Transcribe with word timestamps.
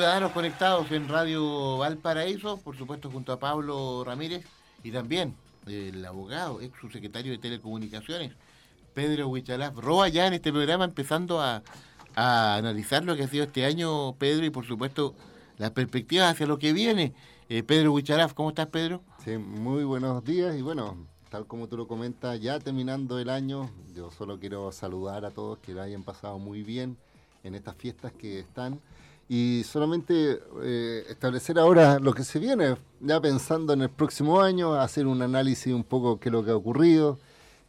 Ciudadanos 0.00 0.32
conectados 0.32 0.90
en 0.92 1.10
Radio 1.10 1.76
Valparaíso, 1.76 2.56
por 2.56 2.74
supuesto 2.74 3.10
junto 3.10 3.34
a 3.34 3.38
Pablo 3.38 4.02
Ramírez 4.02 4.46
y 4.82 4.90
también 4.92 5.34
el 5.66 6.02
abogado, 6.06 6.62
ex 6.62 6.74
subsecretario 6.80 7.32
de 7.32 7.36
Telecomunicaciones, 7.36 8.32
Pedro 8.94 9.28
Huichalaf 9.28 9.76
Roa, 9.76 10.08
ya 10.08 10.26
en 10.26 10.32
este 10.32 10.52
programa 10.52 10.86
empezando 10.86 11.42
a, 11.42 11.62
analizar 12.14 13.04
lo 13.04 13.14
que 13.14 13.24
ha 13.24 13.28
sido 13.28 13.44
este 13.44 13.66
año, 13.66 14.14
Pedro, 14.14 14.46
y 14.46 14.48
por 14.48 14.64
supuesto 14.64 15.14
las 15.58 15.72
perspectivas 15.72 16.32
hacia 16.32 16.46
lo 16.46 16.58
que 16.58 16.72
viene. 16.72 17.12
Eh, 17.50 17.62
Pedro 17.62 17.92
Huichalaf, 17.92 18.32
¿cómo 18.32 18.48
estás, 18.48 18.68
Pedro? 18.68 19.02
Sí, 19.22 19.36
muy 19.36 19.84
buenos 19.84 20.24
días 20.24 20.56
y 20.56 20.62
bueno, 20.62 20.96
tal 21.28 21.46
como 21.46 21.68
tú 21.68 21.76
lo 21.76 21.86
comentas, 21.86 22.40
ya 22.40 22.58
terminando 22.58 23.18
el 23.18 23.28
año, 23.28 23.70
yo 23.94 24.10
solo 24.10 24.40
quiero 24.40 24.72
saludar 24.72 25.26
a 25.26 25.30
todos 25.30 25.58
que 25.58 25.74
lo 25.74 25.82
hayan 25.82 26.04
pasado 26.04 26.38
muy 26.38 26.62
bien 26.62 26.96
en 27.44 27.54
estas 27.54 27.76
fiestas 27.76 28.12
que 28.12 28.38
están 28.38 28.80
y 29.32 29.62
solamente 29.62 30.40
eh, 30.60 31.04
establecer 31.08 31.56
ahora 31.56 32.00
lo 32.00 32.12
que 32.12 32.24
se 32.24 32.40
viene, 32.40 32.74
ya 32.98 33.20
pensando 33.20 33.72
en 33.72 33.82
el 33.82 33.88
próximo 33.88 34.40
año, 34.40 34.74
hacer 34.74 35.06
un 35.06 35.22
análisis 35.22 35.72
un 35.72 35.84
poco 35.84 36.18
qué 36.18 36.30
es 36.30 36.32
lo 36.32 36.44
que 36.44 36.50
ha 36.50 36.56
ocurrido, 36.56 37.16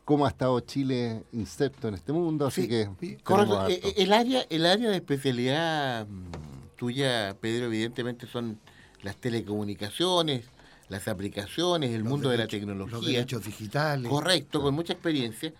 cómo 0.04 0.26
ha 0.26 0.30
estado 0.30 0.60
Chile 0.62 1.22
inserto 1.34 1.88
en 1.88 1.94
este 1.94 2.14
mundo, 2.14 2.48
así 2.48 2.68
que... 2.68 2.90
Correcto. 3.24 3.68
Eh, 3.68 3.80
eh, 3.84 3.94
el 3.98 4.12
área, 4.12 4.44
el 4.50 4.66
área 4.66 4.90
de 4.90 4.96
especialidad 4.96 6.08
mm, 6.08 6.78
tuya, 6.78 7.38
Pedro, 7.40 7.68
evidentemente 7.68 8.26
son 8.26 8.60
las 9.04 9.18
telecomunicaciones, 9.18 10.46
las 10.90 11.08
aplicaciones, 11.08 11.92
el 11.92 12.04
mundo 12.04 12.30
de 12.30 12.38
la 12.38 12.48
tecnología. 12.48 12.98
Los 12.98 13.06
derechos 13.06 13.46
digitales. 13.46 14.10
Correcto, 14.10 14.64
con 14.64 14.74
mucha 14.74 14.94
experiencia. 14.94 15.54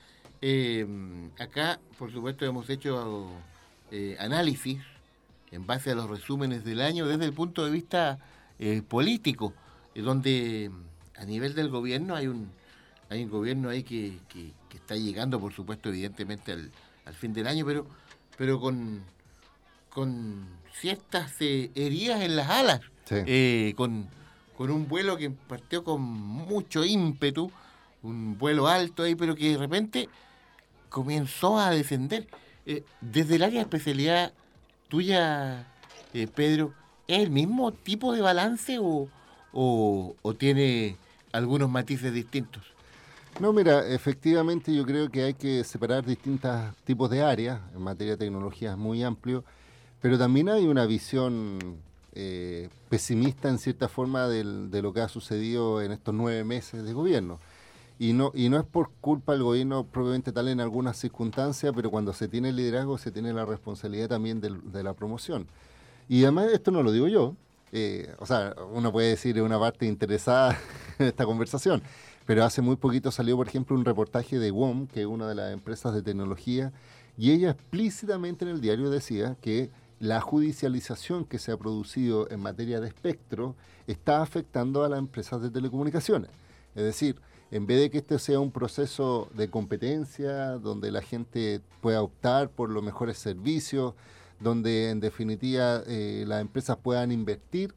acá, 1.38 1.80
por 2.00 2.12
supuesto, 2.12 2.44
hemos 2.44 2.68
hecho 2.72 3.30
análisis 4.18 4.80
en 5.52 5.68
base 5.68 5.92
a 5.92 5.96
los 5.96 6.10
resúmenes 6.10 6.64
del 6.64 6.82
año 6.82 7.06
desde 7.06 7.26
el 7.26 7.34
punto 7.34 7.66
de 7.66 7.72
vista 7.72 8.20
eh, 8.58 8.82
político, 8.88 9.54
eh, 9.94 10.02
donde 10.02 10.72
a 11.18 11.26
nivel 11.26 11.54
del 11.54 11.70
gobierno 11.70 12.16
hay 12.16 12.28
un, 12.28 12.50
hay 13.10 13.24
un 13.24 13.30
gobierno 13.30 13.70
ahí 13.70 13.84
que, 13.84 14.18
que, 14.30 14.54
está 14.74 14.96
llegando, 14.96 15.40
por 15.40 15.54
supuesto, 15.54 15.90
evidentemente 15.90 16.54
al, 16.54 16.72
al, 17.06 17.14
fin 17.14 17.34
del 17.34 17.48
año, 17.48 17.66
pero, 17.66 17.86
pero 18.38 18.60
con, 18.60 19.02
con 19.90 20.48
ciertas 20.74 21.34
eh, 21.40 21.70
heridas 21.76 22.22
en 22.22 22.36
las 22.36 22.50
alas, 22.50 22.82
con, 23.76 24.08
con 24.58 24.72
un 24.72 24.88
vuelo 24.88 25.18
que 25.18 25.30
partió 25.30 25.84
con 25.84 26.02
mucho 26.02 26.84
ímpetu, 26.84 27.52
un 28.02 28.38
vuelo 28.38 28.68
alto 28.68 29.04
ahí, 29.04 29.16
pero 29.16 29.36
que 29.36 29.52
de 29.52 29.58
repente 29.58 30.10
comenzó 30.90 31.60
a 31.60 31.70
descender. 31.70 32.28
desde 33.02 33.36
el 33.36 33.44
área 33.44 33.60
de 33.60 33.64
especialidad 33.64 34.34
tuya, 34.92 35.66
eh, 36.14 36.28
Pedro, 36.28 36.74
¿es 37.08 37.20
el 37.20 37.30
mismo 37.30 37.72
tipo 37.72 38.12
de 38.12 38.22
balance 38.22 38.78
o, 38.78 39.08
o, 39.54 40.34
tiene 40.38 40.98
algunos 41.32 41.70
matices 41.70 42.14
distintos? 42.14 42.62
No, 43.40 43.54
mira, 43.54 43.88
efectivamente 43.88 44.76
yo 44.76 44.86
creo 44.86 45.10
que 45.10 45.24
hay 45.24 45.34
que 45.34 45.64
separar 45.64 46.06
distintos 46.06 46.76
tipos 46.84 47.10
de 47.10 47.24
áreas, 47.24 47.62
en 47.74 47.82
materia 47.82 48.14
de 48.14 48.26
tecnología 48.26 48.72
es 48.72 48.78
muy 48.78 49.02
amplio, 49.02 49.46
pero 50.02 50.18
también 50.18 50.50
hay 50.50 50.68
una 50.68 50.86
visión 50.86 51.78
eh, 52.12 52.68
pesimista 52.90 53.48
en 53.48 53.60
cierta 53.60 53.88
forma 53.88 54.28
de 54.28 54.82
lo 54.82 54.92
que 54.92 55.00
ha 55.00 55.08
sucedido 55.08 55.82
en 55.82 55.94
estos 55.94 56.14
nueve 56.14 56.44
meses 56.44 56.84
de 56.84 56.92
gobierno. 56.92 57.40
Y 58.02 58.14
no, 58.14 58.32
y 58.34 58.50
no 58.50 58.58
es 58.58 58.66
por 58.66 58.90
culpa 59.00 59.34
del 59.34 59.44
gobierno 59.44 59.84
propiamente 59.84 60.32
tal 60.32 60.48
en 60.48 60.60
algunas 60.60 60.98
circunstancias, 60.98 61.72
pero 61.76 61.92
cuando 61.92 62.14
se 62.14 62.28
tiene 62.28 62.50
el 62.50 62.56
liderazgo 62.56 62.98
se 62.98 63.12
tiene 63.12 63.32
la 63.32 63.46
responsabilidad 63.46 64.10
también 64.10 64.42
de, 64.42 64.82
la 64.84 64.96
promoción. 64.96 65.46
Y 66.10 66.24
además 66.24 66.48
esto 66.52 66.72
no 66.72 66.82
lo 66.82 66.92
digo 66.92 67.08
yo, 67.08 67.36
eh, 67.72 68.12
o 68.18 68.26
sea, 68.26 68.56
uno 68.74 68.92
puede 68.92 69.10
decir 69.10 69.40
una 69.44 69.60
parte 69.60 69.86
interesada 69.86 70.58
en 70.98 71.06
esta 71.06 71.26
conversación, 71.26 71.84
pero 72.26 72.44
hace 72.44 72.64
muy 72.64 72.76
poquito 72.76 73.12
salió, 73.12 73.38
por 73.38 73.48
ejemplo, 73.48 73.76
un 73.76 73.86
reportaje 73.86 74.40
de 74.40 74.50
WOM, 74.50 74.88
que 74.88 75.02
es 75.02 75.06
una 75.06 75.28
de 75.28 75.36
las 75.36 75.54
empresas 75.54 75.94
de 75.94 76.02
tecnología, 76.02 76.74
y 77.20 77.30
ella 77.30 77.52
explícitamente 77.52 78.46
en 78.46 78.50
el 78.50 78.62
diario 78.62 78.90
decía 78.90 79.38
que 79.42 79.70
la 80.00 80.22
judicialización 80.22 81.26
que 81.26 81.38
se 81.38 81.52
ha 81.52 81.58
producido 81.58 82.28
en 82.32 82.40
materia 82.40 82.80
de 82.80 82.88
espectro 82.88 83.56
está 83.86 84.24
afectando 84.24 84.84
a 84.84 84.90
las 84.90 84.98
empresas 84.98 85.40
de 85.40 85.52
telecomunicaciones. 85.52 86.32
Es 86.74 86.84
decir, 86.84 87.18
en 87.52 87.68
vez 87.68 87.80
de 87.82 87.90
que 87.90 87.98
este 87.98 88.18
sea 88.18 88.40
un 88.40 88.52
proceso 88.52 89.30
de 89.34 89.50
competencia, 89.50 90.52
donde 90.58 90.90
la 90.90 91.02
gente 91.02 91.60
pueda 91.82 92.02
optar 92.02 92.50
por 92.50 92.70
los 92.70 92.82
mejores 92.82 93.18
servicios, 93.18 93.94
donde 94.40 94.90
en 94.90 95.02
definitiva 95.02 95.84
eh, 95.86 96.24
las 96.26 96.42
empresas 96.42 96.78
puedan 96.78 97.12
invertir, 97.12 97.74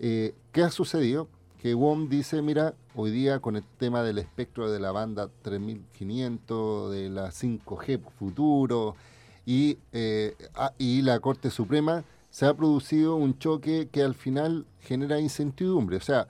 eh, 0.00 0.34
¿qué 0.52 0.62
ha 0.62 0.70
sucedido? 0.70 1.28
Que 1.60 1.74
WOM 1.74 2.08
dice, 2.08 2.40
mira, 2.40 2.74
hoy 2.94 3.10
día 3.10 3.40
con 3.40 3.56
el 3.56 3.64
tema 3.78 4.02
del 4.02 4.18
espectro 4.18 4.70
de 4.70 4.80
la 4.80 4.92
banda 4.92 5.28
3500, 5.42 6.90
de 6.90 7.10
la 7.10 7.30
5G 7.30 8.00
futuro 8.18 8.96
y, 9.44 9.78
eh, 9.92 10.36
y 10.78 11.02
la 11.02 11.20
Corte 11.20 11.50
Suprema, 11.50 12.04
se 12.30 12.46
ha 12.46 12.54
producido 12.54 13.16
un 13.16 13.38
choque 13.38 13.88
que 13.90 14.02
al 14.02 14.14
final 14.14 14.64
genera 14.80 15.20
incertidumbre. 15.20 15.96
O 15.96 16.00
sea, 16.00 16.28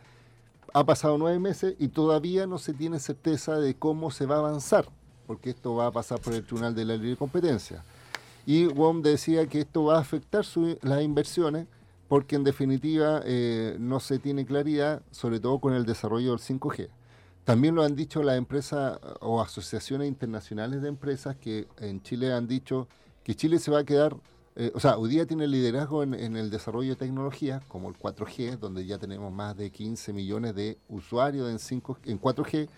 ha 0.75 0.85
pasado 0.85 1.19
nueve 1.19 1.39
meses 1.39 1.75
y 1.79 1.89
todavía 1.89 2.47
no 2.47 2.59
se 2.59 2.75
tiene 2.75 2.99
certeza 2.99 3.59
de 3.59 3.75
cómo 3.75 4.11
se 4.11 4.27
va 4.27 4.37
a 4.37 4.39
avanzar, 4.39 4.89
porque 5.27 5.51
esto 5.51 5.75
va 5.75 5.87
a 5.87 5.93
pasar 5.93 6.21
por 6.21 6.35
el 6.35 6.45
Tribunal 6.45 6.75
de 6.75 6.85
la 6.85 6.97
Libre 6.97 7.17
Competencia. 7.17 7.85
Y 8.47 8.67
WOM 8.67 9.03
decía 9.03 9.47
que 9.47 9.61
esto 9.61 9.85
va 9.85 9.97
a 9.97 10.01
afectar 10.01 10.45
las 10.83 11.03
inversiones 11.03 11.67
porque 12.09 12.37
en 12.37 12.45
definitiva 12.45 13.21
eh, 13.25 13.77
no 13.79 14.01
se 14.01 14.19
tiene 14.19 14.47
claridad, 14.47 15.03
sobre 15.11 15.41
todo 15.41 15.59
con 15.59 15.75
el 15.75 15.85
desarrollo 15.85 16.31
del 16.31 16.41
5G. 16.41 16.89
También 17.45 17.75
lo 17.75 17.83
han 17.83 17.95
dicho 17.95 18.23
las 18.23 18.37
empresas 18.37 18.99
o 19.21 19.41
asociaciones 19.41 20.09
internacionales 20.09 20.83
de 20.83 20.89
empresas 20.89 21.37
que 21.37 21.67
en 21.79 22.03
Chile 22.03 22.33
han 22.33 22.47
dicho 22.47 22.89
que 23.23 23.35
Chile 23.35 23.59
se 23.59 23.71
va 23.71 23.81
a 23.81 23.85
quedar 23.85 24.17
eh, 24.61 24.73
o 24.75 24.81
sea, 24.81 24.99
hoy 24.99 25.09
día 25.09 25.25
tiene 25.25 25.47
liderazgo 25.47 26.03
en, 26.03 26.15
el 26.15 26.51
desarrollo 26.51 26.91
de 26.91 26.97
tecnologías 26.97 27.65
como 27.67 27.89
el 27.89 27.97
4G, 27.97 28.59
donde 28.59 28.85
ya 28.85 28.99
tenemos 28.99 29.33
más 29.33 29.57
de 29.57 29.71
15 29.71 30.13
millones 30.13 30.53
de 30.57 30.79
usuarios 30.89 31.49
en, 31.49 31.61
5, 31.61 31.99
en 32.07 32.21
4G, 32.21 32.69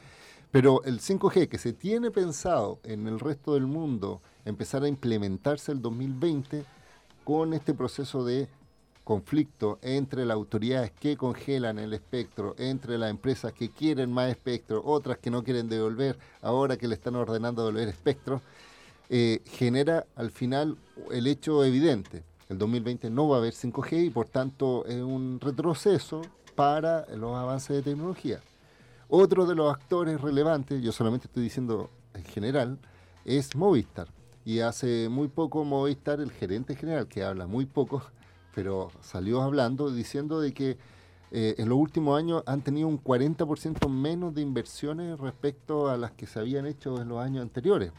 pero 0.51 0.85
el 0.85 1.01
5G 1.01 1.49
que 1.49 1.57
se 1.57 1.73
tiene 1.73 2.11
pensado 2.11 2.81
en 2.85 3.07
el 3.07 3.19
resto 3.19 3.55
del 3.55 3.67
mundo 3.67 4.21
empezar 4.45 4.83
a 4.83 4.89
implementarse 4.89 5.73
el 5.73 5.81
2020 5.81 6.67
con 7.25 7.55
este 7.55 7.73
proceso 7.73 8.27
de 8.27 8.51
conflicto 9.03 9.79
entre 9.81 10.27
las 10.27 10.35
autoridades 10.35 10.91
que 10.91 11.17
congelan 11.17 11.79
el 11.79 11.95
espectro, 11.95 12.55
entre 12.59 12.99
las 12.99 13.09
empresas 13.09 13.55
que 13.55 13.71
quieren 13.71 14.13
más 14.13 14.29
espectro, 14.29 14.83
otras 14.85 15.17
que 15.17 15.31
no 15.31 15.43
quieren 15.43 15.71
devolver, 15.71 16.19
ahora 16.43 16.77
que 16.77 16.89
le 16.89 16.95
están 16.95 17.17
ordenando 17.17 17.63
devolver 17.65 17.89
espectro, 17.89 18.43
eh, 19.13 19.43
genera 19.45 20.07
al 20.15 20.31
final 20.31 20.79
el 21.11 21.27
hecho 21.27 21.65
evidente. 21.65 22.23
El 22.49 22.59
2020 22.59 23.11
no 23.11 23.29
va 23.29 23.37
a 23.37 23.39
haber 23.41 23.53
5G 23.53 24.07
y 24.07 24.11
por 24.11 24.29
tanto 24.29 24.87
es 24.87 25.03
un 25.03 25.41
retroceso 25.41 26.23
para 26.55 27.07
los 27.17 27.37
avances 27.37 27.77
de 27.77 27.83
tecnología. 27.83 28.41
Otro 29.09 29.47
de 29.47 29.57
los 29.57 29.73
actores 29.75 30.21
relevantes, 30.21 30.81
yo 30.81 30.93
solamente 30.93 31.27
estoy 31.27 31.43
diciendo 31.43 31.91
en 32.15 32.23
general, 32.23 32.79
es 33.25 33.57
Movistar. 33.57 34.07
Y 34.45 34.61
hace 34.61 35.09
muy 35.09 35.27
poco 35.27 35.65
Movistar, 35.65 36.21
el 36.21 36.31
gerente 36.31 36.77
general, 36.77 37.09
que 37.09 37.25
habla 37.25 37.49
muy 37.49 37.67
poco, 37.67 38.03
pero 38.55 38.93
salió 39.01 39.43
hablando 39.43 39.91
diciendo 39.91 40.41
de 40.41 40.55
que 40.55 40.79
eh, 41.33 41.57
en 41.59 41.69
los 41.69 41.79
últimos 41.79 42.17
años 42.17 42.45
han 42.47 42.63
tenido 42.63 42.87
un 42.87 43.03
40% 43.03 43.89
menos 43.89 44.35
de 44.35 44.43
inversiones 44.43 45.19
respecto 45.19 45.89
a 45.89 45.97
las 45.97 46.13
que 46.13 46.27
se 46.27 46.39
habían 46.39 46.67
hecho 46.67 47.01
en 47.01 47.09
los 47.09 47.19
años 47.19 47.43
anteriores. 47.43 47.93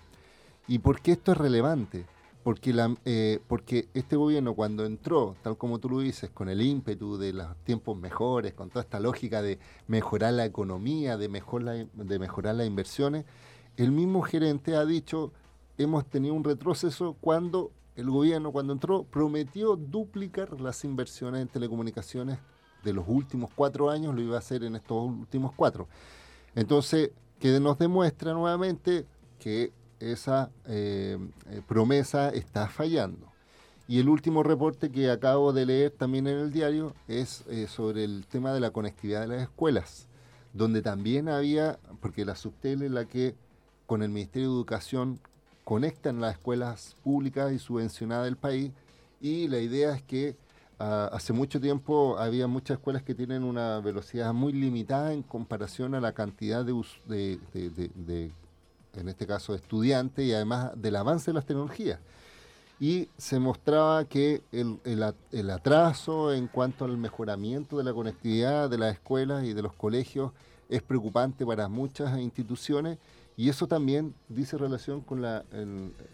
¿Y 0.68 0.80
por 0.80 1.02
qué 1.02 1.14
esto 1.14 1.32
es 1.32 1.38
relevante? 1.38 2.06
Porque, 2.44 2.74
la, 2.74 2.96
eh, 3.06 3.40
porque 3.48 3.88
este 3.94 4.16
gobierno 4.16 4.56
cuando 4.56 4.86
entró, 4.86 5.36
tal 5.44 5.58
como 5.58 5.80
tú 5.80 5.90
lo 5.90 6.00
dices, 6.00 6.32
con 6.32 6.50
el 6.50 6.62
ímpetu 6.62 7.18
de 7.18 7.34
los 7.34 7.56
tiempos 7.64 7.98
mejores, 7.98 8.54
con 8.54 8.70
toda 8.70 8.82
esta 8.82 9.00
lógica 9.00 9.42
de 9.42 9.60
mejorar 9.88 10.34
la 10.34 10.46
economía, 10.46 11.18
de, 11.18 11.30
mejor 11.30 11.64
de 11.66 12.20
mejorar 12.20 12.56
las 12.56 12.66
inversiones, 12.66 13.26
el 13.78 13.92
mismo 13.92 14.22
gerente 14.22 14.76
ha 14.76 14.86
dicho, 14.86 15.32
hemos 15.78 16.06
tenido 16.08 16.34
un 16.34 16.44
retroceso 16.44 17.16
cuando 17.22 17.72
el 17.96 18.10
gobierno, 18.10 18.52
cuando 18.52 18.74
entró, 18.74 19.04
prometió 19.04 19.76
duplicar 19.76 20.60
las 20.60 20.84
inversiones 20.84 21.42
en 21.42 21.48
telecomunicaciones 21.48 22.40
de 22.84 22.94
los 22.94 23.06
últimos 23.08 23.52
cuatro 23.54 23.90
años 23.90 24.16
lo 24.16 24.22
iba 24.22 24.36
a 24.36 24.40
hacer 24.40 24.64
en 24.64 24.76
estos 24.76 24.98
últimos 24.98 25.52
cuatro. 25.56 25.88
Entonces, 26.56 27.12
que 27.40 27.60
nos 27.60 27.78
demuestra 27.78 28.34
nuevamente 28.34 29.06
que 29.40 29.72
esa 30.02 30.50
eh, 30.68 31.18
eh, 31.50 31.62
promesa 31.68 32.30
está 32.30 32.68
fallando. 32.68 33.32
Y 33.88 34.00
el 34.00 34.10
último 34.10 34.44
reporte 34.44 34.90
que 34.90 35.12
acabo 35.12 35.54
de 35.54 35.66
leer 35.66 35.92
también 35.92 36.28
en 36.28 36.38
el 36.38 36.52
diario 36.52 36.94
es 37.08 37.44
eh, 37.50 37.68
sobre 37.68 38.04
el 38.04 38.26
tema 38.26 38.54
de 38.54 38.60
la 38.60 38.72
conectividad 38.72 39.22
de 39.22 39.28
las 39.28 39.42
escuelas, 39.42 40.08
donde 40.54 40.82
también 40.82 41.28
había, 41.28 41.78
porque 42.00 42.26
la 42.26 42.36
Subtel 42.36 42.84
es 42.84 42.92
la 42.92 43.06
que 43.06 43.36
con 43.88 44.02
el 44.02 44.10
Ministerio 44.10 44.50
de 44.50 44.56
Educación 44.56 45.20
conectan 45.66 46.22
las 46.22 46.36
escuelas 46.36 46.96
públicas 47.04 47.52
y 47.52 47.60
subvencionadas 47.60 48.26
del 48.26 48.38
país, 48.38 48.72
y 49.20 49.48
la 49.50 49.60
idea 49.60 49.94
es 49.94 50.02
que 50.02 50.36
ah, 50.80 51.10
hace 51.12 51.34
mucho 51.34 51.60
tiempo 51.60 52.18
había 52.18 52.48
muchas 52.48 52.78
escuelas 52.78 53.04
que 53.04 53.14
tienen 53.14 53.44
una 53.44 53.80
velocidad 53.82 54.34
muy 54.34 54.54
limitada 54.54 55.14
en 55.14 55.22
comparación 55.22 55.96
a 55.96 56.02
la 56.02 56.14
cantidad 56.14 56.66
de 56.66 56.72
en 58.96 59.10
este 59.10 59.28
caso, 59.28 59.56
estudiantes 59.56 60.26
y 60.26 60.34
además 60.34 60.72
del 60.76 60.96
avance 60.96 61.32
de 61.32 61.36
las 61.36 61.46
tecnologías 61.46 62.00
y 62.82 63.10
se 63.16 63.38
mostraba 63.38 64.06
que 64.06 64.42
el, 64.52 64.80
el, 65.32 65.50
atraso 65.52 66.34
en 66.34 66.48
cuanto 66.48 66.84
al 66.84 66.98
mejoramiento 66.98 67.78
de 67.78 67.84
la 67.84 67.94
conectividad 67.94 68.72
de 68.72 68.80
las 68.80 68.94
escuelas 68.94 69.46
y 69.46 69.54
de 69.54 69.62
los 69.62 69.74
colegios 69.74 70.32
es 70.68 70.82
preocupante 70.82 71.46
para 71.46 71.68
muchas 71.68 72.18
instituciones 72.20 72.98
y 73.38 73.50
eso 73.50 73.68
también 73.68 74.16
dice 74.30 74.58
relación 74.58 75.02
con 75.02 75.22
la, 75.22 75.46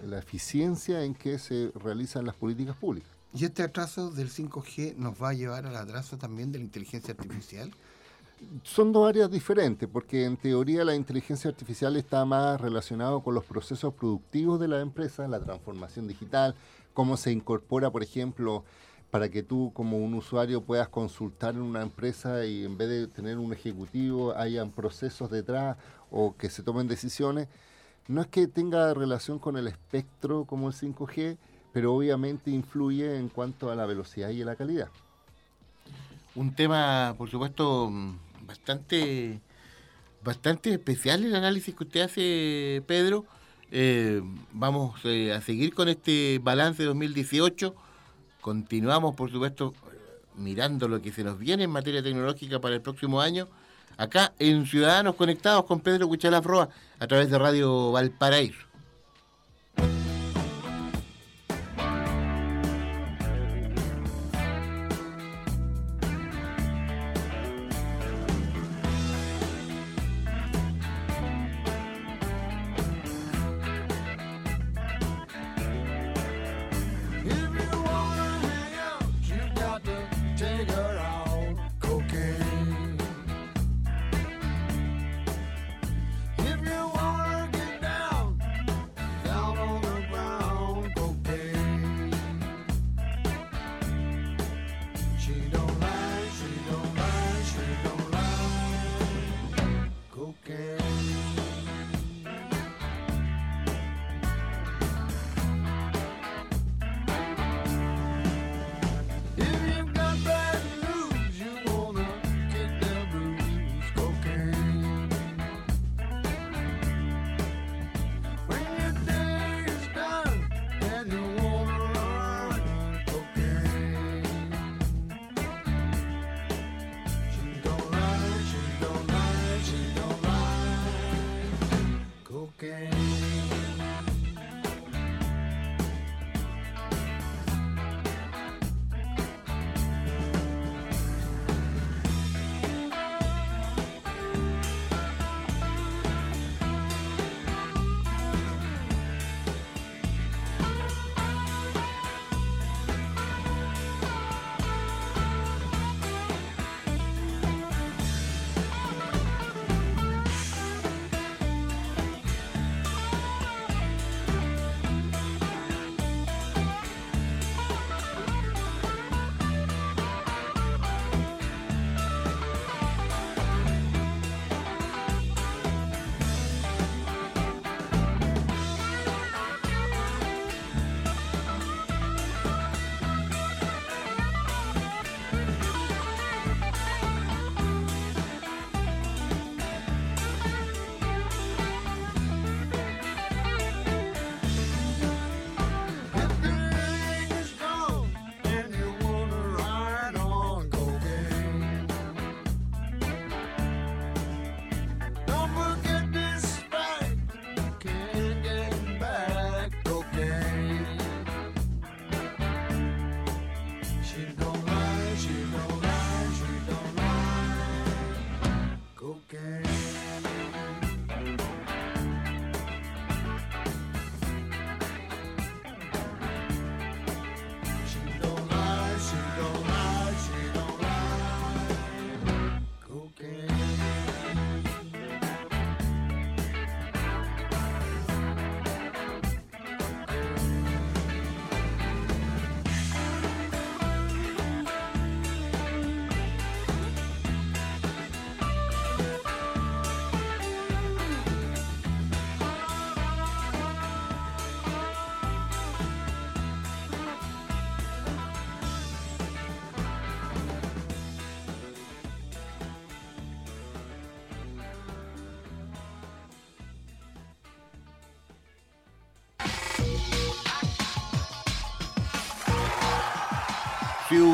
la 0.06 0.19
eficiencia 0.19 1.06
en 1.06 1.15
que 1.15 1.39
se 1.39 1.71
realizan 1.74 2.25
las 2.25 2.35
políticas 2.35 2.75
públicas. 2.75 3.09
¿Y 3.33 3.45
este 3.45 3.63
atraso 3.63 4.12
del 4.12 4.29
5G 4.29 4.95
nos 4.97 5.21
va 5.21 5.29
a 5.29 5.33
llevar 5.33 5.65
al 5.65 5.75
atraso 5.77 6.18
también 6.18 6.51
de 6.51 6.57
la 6.57 6.65
inteligencia 6.65 7.13
artificial? 7.18 7.71
Son 8.63 8.92
dos 8.92 9.07
áreas 9.07 9.31
diferentes, 9.31 9.89
porque 9.92 10.25
en 10.25 10.38
teoría 10.38 10.84
la 10.84 10.95
inteligencia 10.95 11.50
artificial 11.50 11.95
está 11.95 12.24
más 12.25 12.60
relacionado 12.60 13.22
con 13.22 13.34
los 13.34 13.44
procesos 13.44 13.94
productivos 13.94 14.60
de 14.60 14.68
la 14.68 14.81
empresa, 14.81 15.28
la 15.28 15.39
transformación 15.39 16.07
digital, 16.07 16.56
cómo 16.94 17.18
se 17.18 17.31
incorpora, 17.31 17.89
por 17.89 18.04
ejemplo, 18.04 18.63
para 19.12 19.30
que 19.30 19.44
tú 19.44 19.72
como 19.74 19.98
un 19.98 20.13
usuario 20.13 20.62
puedas 20.62 20.89
consultar 20.89 21.56
en 21.56 21.62
una 21.62 21.81
empresa 21.81 22.45
y 22.45 22.66
en 22.66 22.78
vez 22.78 22.89
de 22.89 23.07
tener 23.07 23.38
un 23.38 23.54
ejecutivo 23.54 24.36
hayan 24.36 24.72
procesos 24.72 25.31
detrás 25.31 25.78
o 26.12 26.36
que 26.38 26.50
se 26.50 26.63
tomen 26.63 26.88
decisiones. 26.88 27.48
No 28.07 28.22
es 28.22 28.28
que 28.28 28.48
tenga 28.48 28.94
relación 28.94 29.39
con 29.39 29.57
el 29.57 29.68
espectro 29.68 30.45
como 30.45 30.68
el 30.68 30.74
5G, 30.74 31.38
pero 31.74 31.94
obviamente 31.94 32.51
influye 32.51 33.18
en 33.18 33.30
cuanto 33.30 33.72
a 33.72 33.75
la 33.75 33.86
velocidad 33.86 34.30
y 34.30 34.42
a 34.42 34.45
la 34.45 34.56
calidad. 34.56 34.89
Un 36.36 36.54
tema, 36.54 37.16
por 37.18 37.30
supuesto, 37.30 37.92
bastante, 38.47 39.41
bastante 40.23 40.73
especial 40.73 41.23
el 41.23 41.35
análisis 41.35 41.75
que 41.75 41.83
usted 41.83 42.01
hace, 42.01 42.83
Pedro. 42.88 43.25
Eh, 43.69 44.21
vamos 44.53 44.99
eh, 45.03 45.33
a 45.33 45.41
seguir 45.41 45.73
con 45.73 45.89
este 45.89 46.39
balance 46.41 46.83
2018. 46.83 47.75
Continuamos, 48.41 49.15
por 49.15 49.29
supuesto, 49.29 49.73
mirando 50.35 50.88
lo 50.88 51.01
que 51.01 51.11
se 51.11 51.23
nos 51.23 51.38
viene 51.38 51.65
en 51.65 51.71
materia 51.71 52.01
tecnológica 52.01 52.59
para 52.59 52.75
el 52.75 52.81
próximo 52.81 53.21
año. 53.21 53.47
Acá 53.97 54.33
en 54.39 54.65
Ciudadanos 54.65 55.15
Conectados 55.15 55.65
con 55.65 55.81
Pedro 55.81 56.07
Cuchalafroa 56.07 56.69
a 57.00 57.07
través 57.07 57.29
de 57.29 57.38
Radio 57.38 57.91
Valparaíso. 57.91 58.66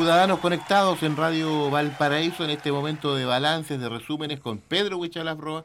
Ciudadanos 0.04 0.40
conectados 0.40 1.02
en 1.02 1.16
Radio 1.16 1.70
Valparaíso 1.70 2.44
en 2.44 2.50
este 2.50 2.70
momento 2.70 3.14
de 3.14 3.24
balances, 3.24 3.80
de 3.80 3.88
resúmenes 3.88 4.38
con 4.38 4.58
Pedro 4.58 4.98
Huichalafroa, 4.98 5.64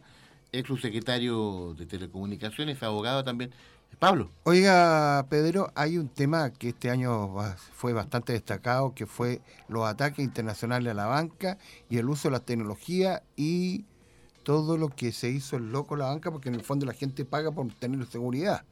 ex 0.54 0.66
subsecretario 0.66 1.76
de 1.78 1.86
Telecomunicaciones, 1.86 2.82
abogado 2.82 3.26
también. 3.26 3.52
Pablo. 4.00 4.30
Oiga, 4.46 5.26
Pedro, 5.30 5.74
hay 5.76 5.98
un 5.98 6.08
tema 6.08 6.52
que 6.52 6.70
este 6.70 6.90
año 6.90 7.36
fue 7.74 7.92
bastante 7.92 8.32
destacado, 8.32 8.96
que 8.96 9.06
fue 9.06 9.42
los 9.68 9.86
ataques 9.86 10.24
internacionales 10.24 10.92
a 10.92 10.96
la 10.96 11.08
banca 11.08 11.58
y 11.90 11.98
el 11.98 12.08
uso 12.08 12.30
de 12.30 12.32
las 12.32 12.46
tecnologías 12.46 13.22
y 13.36 13.84
todo 14.44 14.78
lo 14.78 14.88
que 14.88 15.12
se 15.12 15.30
hizo 15.30 15.58
el 15.58 15.70
loco 15.74 15.98
la 15.98 16.06
banca, 16.06 16.32
porque 16.32 16.48
en 16.48 16.56
el 16.56 16.64
fondo 16.64 16.86
la 16.86 16.94
gente 16.94 17.26
paga 17.26 17.52
por 17.52 17.68
tener 17.74 18.06
seguridad. 18.06 18.64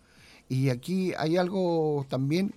Y 0.48 0.70
aquí 0.70 1.14
hay 1.18 1.36
algo 1.36 2.06
también 2.08 2.54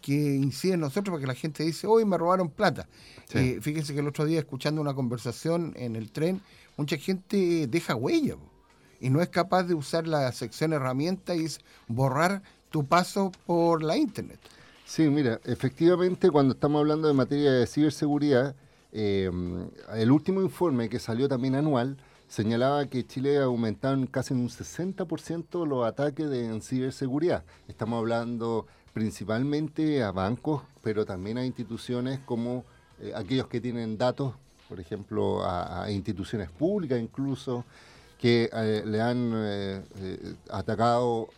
que 0.00 0.12
incide 0.12 0.74
en 0.74 0.80
nosotros 0.80 1.12
porque 1.12 1.26
la 1.26 1.34
gente 1.34 1.62
dice, 1.62 1.86
hoy 1.86 2.04
me 2.04 2.16
robaron 2.18 2.48
plata. 2.48 2.88
Eh, 3.32 3.58
fíjense 3.60 3.94
que 3.94 4.00
el 4.00 4.08
otro 4.08 4.24
día 4.24 4.40
escuchando 4.40 4.80
una 4.80 4.94
conversación 4.94 5.72
en 5.76 5.96
el 5.96 6.10
tren, 6.10 6.40
mucha 6.76 6.96
gente 6.96 7.66
deja 7.66 7.94
huella 7.94 8.36
y 9.00 9.10
no 9.10 9.22
es 9.22 9.28
capaz 9.28 9.64
de 9.64 9.74
usar 9.74 10.06
la 10.06 10.30
sección 10.32 10.72
herramienta 10.72 11.34
y 11.34 11.46
borrar 11.88 12.42
tu 12.70 12.86
paso 12.86 13.32
por 13.46 13.82
la 13.82 13.96
internet. 13.96 14.38
Sí, 14.84 15.08
mira, 15.08 15.40
efectivamente 15.44 16.30
cuando 16.30 16.54
estamos 16.54 16.80
hablando 16.80 17.06
de 17.06 17.14
materia 17.14 17.52
de 17.52 17.66
ciberseguridad, 17.66 18.56
eh, 18.92 19.30
el 19.94 20.10
último 20.10 20.42
informe 20.42 20.88
que 20.88 20.98
salió 20.98 21.28
también 21.28 21.54
anual 21.54 21.96
señalaba 22.30 22.86
que 22.86 23.04
Chile 23.04 23.38
ha 23.38 23.44
aumentado 23.44 23.94
en 23.94 24.06
casi 24.06 24.34
un 24.34 24.48
60% 24.48 25.66
los 25.66 25.84
ataques 25.84 26.30
de, 26.30 26.46
en 26.46 26.62
ciberseguridad. 26.62 27.44
Estamos 27.66 27.98
hablando 27.98 28.66
principalmente 29.00 30.02
a 30.02 30.12
bancos, 30.12 30.60
pero 30.82 31.06
también 31.06 31.38
a 31.38 31.46
instituciones 31.46 32.20
como 32.26 32.66
eh, 33.00 33.14
aquellos 33.16 33.46
que 33.46 33.58
tienen 33.58 33.96
datos, 33.96 34.34
por 34.68 34.78
ejemplo, 34.78 35.42
a, 35.42 35.90
instituciones 35.90 36.50
públicas 36.50 37.00
incluso, 37.00 37.64
que 38.18 38.50
eh, 38.52 38.82
le 38.84 39.00
han 39.00 39.32
eh, 39.34 40.34
atacado, 40.50 41.30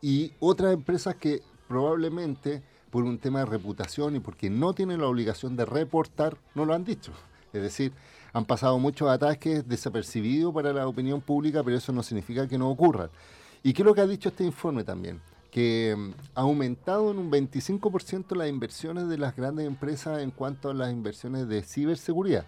y 0.00 0.32
otras 0.40 0.72
empresas 0.72 1.14
que 1.16 1.42
probablemente 1.68 2.62
por 2.88 3.04
un 3.04 3.18
tema 3.18 3.40
de 3.40 3.44
reputación 3.44 4.16
y 4.16 4.20
porque 4.20 4.48
no 4.48 4.72
tienen 4.72 5.02
la 5.02 5.06
obligación 5.06 5.56
de 5.56 5.66
reportar, 5.66 6.38
no 6.54 6.64
lo 6.64 6.72
han 6.72 6.86
dicho. 6.86 7.12
Es 7.52 7.60
decir, 7.60 7.92
han 8.32 8.46
pasado 8.46 8.78
muchos 8.78 9.10
ataques 9.10 9.68
desapercibidos 9.68 10.54
para 10.54 10.72
la 10.72 10.88
opinión 10.88 11.20
pública, 11.20 11.62
pero 11.62 11.76
eso 11.76 11.92
no 11.92 12.02
significa 12.02 12.48
que 12.48 12.56
no 12.56 12.70
ocurran. 12.70 13.10
¿Y 13.62 13.74
qué 13.74 13.82
es 13.82 13.86
lo 13.86 13.94
que 13.94 14.00
ha 14.00 14.06
dicho 14.06 14.30
este 14.30 14.44
informe 14.44 14.84
también? 14.84 15.20
Que 15.50 15.94
mm, 15.96 16.10
ha 16.34 16.40
aumentado 16.42 17.10
en 17.10 17.18
un 17.18 17.30
25% 17.30 18.36
las 18.36 18.48
inversiones 18.48 19.08
de 19.08 19.18
las 19.18 19.36
grandes 19.36 19.66
empresas 19.66 20.20
en 20.20 20.30
cuanto 20.30 20.70
a 20.70 20.74
las 20.74 20.92
inversiones 20.92 21.48
de 21.48 21.62
ciberseguridad, 21.62 22.46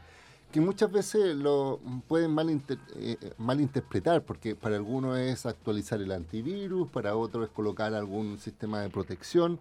que 0.51 0.61
muchas 0.61 0.93
veces 0.93 1.35
lo 1.35 1.81
pueden 2.09 2.37
eh, 2.39 2.69
eh, 2.97 3.33
malinterpretar, 3.39 4.23
porque 4.23 4.55
para 4.55 4.77
algunos 4.77 5.19
es 5.19 5.47
actualizar 5.47 6.01
el 6.01 6.13
antivirus, 6.13 6.91
para 6.91 7.17
otros 7.17 7.47
es 7.47 7.51
colocar 7.51 7.95
algún 7.95 8.39
sistema 8.39 8.81
de 8.81 8.91
protección, 8.91 9.59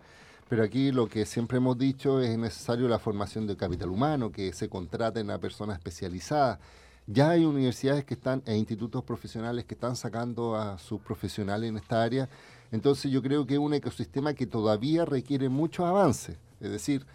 pero 0.49 0.63
aquí 0.63 0.91
lo 0.91 1.07
que 1.07 1.25
siempre 1.25 1.57
hemos 1.57 1.77
dicho 1.77 2.19
es 2.19 2.37
necesario 2.37 2.89
la 2.89 2.99
formación 2.99 3.47
del 3.47 3.55
capital 3.55 3.89
humano, 3.89 4.31
que 4.31 4.51
se 4.51 4.67
contraten 4.67 5.31
a 5.31 5.39
personas 5.39 5.77
especializadas. 5.77 6.59
Ya 7.07 7.29
hay 7.29 7.45
universidades 7.45 8.03
que 8.03 8.15
están 8.15 8.43
e 8.45 8.55
institutos 8.57 9.01
profesionales 9.03 9.65
que 9.65 9.75
están 9.75 9.95
sacando 9.95 10.55
a 10.55 10.77
sus 10.77 10.99
profesionales 10.99 11.69
en 11.69 11.77
esta 11.77 12.03
área 12.03 12.29
entonces 12.71 13.11
yo 13.11 13.21
creo 13.21 13.45
que 13.45 13.55
es 13.55 13.59
un 13.59 13.73
ecosistema 13.73 14.33
que 14.33 14.47
todavía 14.47 15.05
requiere 15.05 15.49
mucho 15.49 15.85
avance. 15.85 16.37
Es 16.59 16.71
decir, 16.71 17.05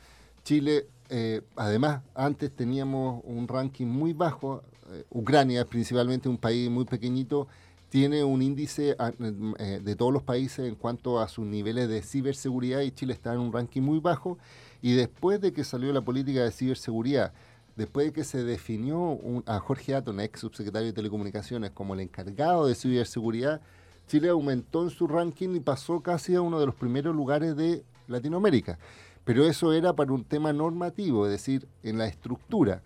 Chile, 0.44 0.86
eh, 1.08 1.42
además, 1.56 2.02
antes 2.14 2.54
teníamos 2.54 3.22
un 3.24 3.48
ranking 3.48 3.86
muy 3.86 4.12
bajo. 4.12 4.62
Eh, 4.92 5.04
Ucrania 5.10 5.64
principalmente 5.64 6.28
un 6.28 6.38
país 6.38 6.70
muy 6.70 6.84
pequeñito, 6.84 7.48
tiene 7.88 8.24
un 8.24 8.42
índice 8.42 8.96
ah, 8.98 9.12
eh, 9.58 9.80
de 9.82 9.96
todos 9.96 10.12
los 10.12 10.22
países 10.22 10.68
en 10.68 10.74
cuanto 10.74 11.20
a 11.20 11.28
sus 11.28 11.46
niveles 11.46 11.88
de 11.88 12.02
ciberseguridad 12.02 12.80
y 12.80 12.90
Chile 12.90 13.12
está 13.12 13.32
en 13.32 13.40
un 13.40 13.52
ranking 13.52 13.82
muy 13.82 14.00
bajo. 14.00 14.38
Y 14.82 14.92
después 14.92 15.40
de 15.40 15.52
que 15.52 15.64
salió 15.64 15.92
la 15.92 16.02
política 16.02 16.42
de 16.42 16.50
ciberseguridad, 16.50 17.32
después 17.76 18.06
de 18.06 18.12
que 18.12 18.24
se 18.24 18.44
definió 18.44 19.18
a 19.46 19.58
Jorge 19.60 19.94
Aton, 19.94 20.20
ex 20.20 20.40
subsecretario 20.40 20.88
de 20.88 20.92
Telecomunicaciones, 20.92 21.70
como 21.70 21.94
el 21.94 22.00
encargado 22.00 22.66
de 22.66 22.74
ciberseguridad, 22.74 23.60
Chile 24.06 24.28
aumentó 24.28 24.82
en 24.82 24.90
su 24.90 25.06
ranking 25.06 25.54
y 25.54 25.60
pasó 25.60 26.00
casi 26.00 26.34
a 26.34 26.40
uno 26.40 26.60
de 26.60 26.66
los 26.66 26.74
primeros 26.74 27.14
lugares 27.14 27.56
de 27.56 27.84
Latinoamérica. 28.06 28.78
Pero 29.24 29.44
eso 29.44 29.72
era 29.72 29.92
para 29.92 30.12
un 30.12 30.24
tema 30.24 30.52
normativo, 30.52 31.26
es 31.26 31.32
decir, 31.32 31.66
en 31.82 31.98
la 31.98 32.06
estructura. 32.06 32.82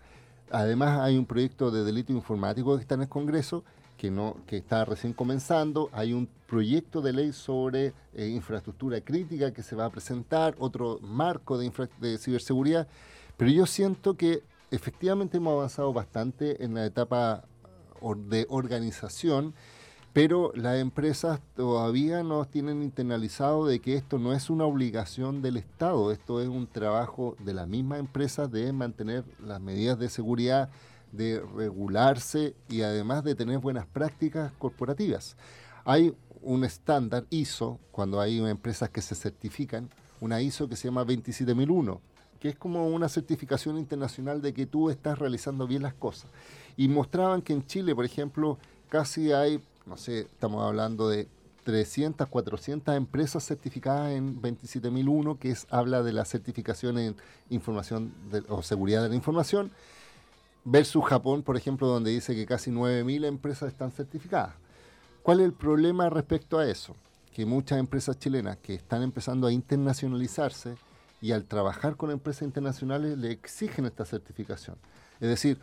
Además 0.49 0.99
hay 0.99 1.17
un 1.17 1.25
proyecto 1.25 1.69
de 1.69 1.83
delito 1.83 2.11
informático 2.11 2.75
que 2.75 2.81
está 2.81 2.95
en 2.95 3.03
el 3.03 3.09
Congreso, 3.09 3.63
que, 3.97 4.09
no, 4.09 4.37
que 4.47 4.57
está 4.57 4.83
recién 4.83 5.13
comenzando. 5.13 5.89
Hay 5.93 6.13
un 6.13 6.27
proyecto 6.47 7.01
de 7.01 7.13
ley 7.13 7.31
sobre 7.31 7.93
eh, 8.15 8.27
infraestructura 8.27 8.99
crítica 9.01 9.53
que 9.53 9.61
se 9.61 9.75
va 9.75 9.85
a 9.85 9.89
presentar, 9.91 10.55
otro 10.57 10.97
marco 11.01 11.59
de, 11.59 11.71
de 11.99 12.17
ciberseguridad. 12.17 12.87
Pero 13.37 13.51
yo 13.51 13.67
siento 13.67 14.17
que 14.17 14.41
efectivamente 14.71 15.37
hemos 15.37 15.53
avanzado 15.53 15.93
bastante 15.93 16.63
en 16.63 16.73
la 16.73 16.85
etapa 16.85 17.43
de 18.29 18.47
organización 18.49 19.53
pero 20.13 20.51
las 20.55 20.77
empresas 20.79 21.39
todavía 21.55 22.21
no 22.23 22.43
tienen 22.45 22.83
internalizado 22.83 23.65
de 23.65 23.79
que 23.79 23.95
esto 23.95 24.19
no 24.19 24.33
es 24.33 24.49
una 24.49 24.65
obligación 24.65 25.41
del 25.41 25.57
Estado, 25.57 26.11
esto 26.11 26.41
es 26.41 26.49
un 26.49 26.67
trabajo 26.67 27.37
de 27.39 27.53
la 27.53 27.65
misma 27.65 27.97
empresa 27.97 28.47
de 28.47 28.73
mantener 28.73 29.23
las 29.39 29.61
medidas 29.61 29.97
de 29.97 30.09
seguridad, 30.09 30.69
de 31.13 31.41
regularse 31.55 32.55
y 32.69 32.81
además 32.81 33.23
de 33.23 33.35
tener 33.35 33.59
buenas 33.59 33.85
prácticas 33.85 34.51
corporativas. 34.57 35.37
Hay 35.85 36.13
un 36.41 36.65
estándar 36.65 37.25
ISO, 37.29 37.79
cuando 37.91 38.19
hay 38.19 38.39
empresas 38.39 38.89
que 38.89 39.01
se 39.01 39.15
certifican, 39.15 39.89
una 40.19 40.41
ISO 40.41 40.67
que 40.67 40.75
se 40.75 40.89
llama 40.89 41.05
27001, 41.05 42.01
que 42.39 42.49
es 42.49 42.55
como 42.55 42.87
una 42.87 43.07
certificación 43.07 43.77
internacional 43.77 44.41
de 44.41 44.53
que 44.53 44.65
tú 44.65 44.89
estás 44.89 45.19
realizando 45.19 45.67
bien 45.67 45.83
las 45.83 45.93
cosas. 45.93 46.29
Y 46.75 46.87
mostraban 46.87 47.41
que 47.41 47.53
en 47.53 47.65
Chile, 47.65 47.95
por 47.95 48.05
ejemplo, 48.05 48.57
casi 48.89 49.31
hay 49.31 49.61
no 49.85 49.97
sé, 49.97 50.21
estamos 50.21 50.63
hablando 50.63 51.09
de 51.09 51.27
300, 51.63 52.27
400 52.27 52.95
empresas 52.95 53.45
certificadas 53.45 54.11
en 54.11 54.41
27001, 54.41 55.37
que 55.37 55.51
es, 55.51 55.67
habla 55.69 56.03
de 56.03 56.13
la 56.13 56.25
certificación 56.25 56.97
en 56.97 57.15
información 57.49 58.13
o 58.49 58.63
seguridad 58.63 59.03
de 59.03 59.09
la 59.09 59.15
información, 59.15 59.71
versus 60.63 61.03
Japón, 61.05 61.43
por 61.43 61.57
ejemplo, 61.57 61.87
donde 61.87 62.11
dice 62.11 62.35
que 62.35 62.45
casi 62.45 62.71
9.000 62.71 63.25
empresas 63.25 63.69
están 63.69 63.91
certificadas. 63.91 64.55
¿Cuál 65.23 65.39
es 65.39 65.45
el 65.45 65.53
problema 65.53 66.09
respecto 66.09 66.57
a 66.57 66.67
eso? 66.67 66.95
Que 67.33 67.45
muchas 67.45 67.79
empresas 67.79 68.17
chilenas 68.17 68.57
que 68.57 68.73
están 68.73 69.03
empezando 69.03 69.47
a 69.47 69.51
internacionalizarse 69.51 70.75
y 71.21 71.31
al 71.31 71.45
trabajar 71.45 71.95
con 71.95 72.09
empresas 72.09 72.43
internacionales 72.43 73.17
le 73.17 73.31
exigen 73.31 73.85
esta 73.85 74.05
certificación. 74.05 74.75
Es 75.19 75.29
decir, 75.29 75.59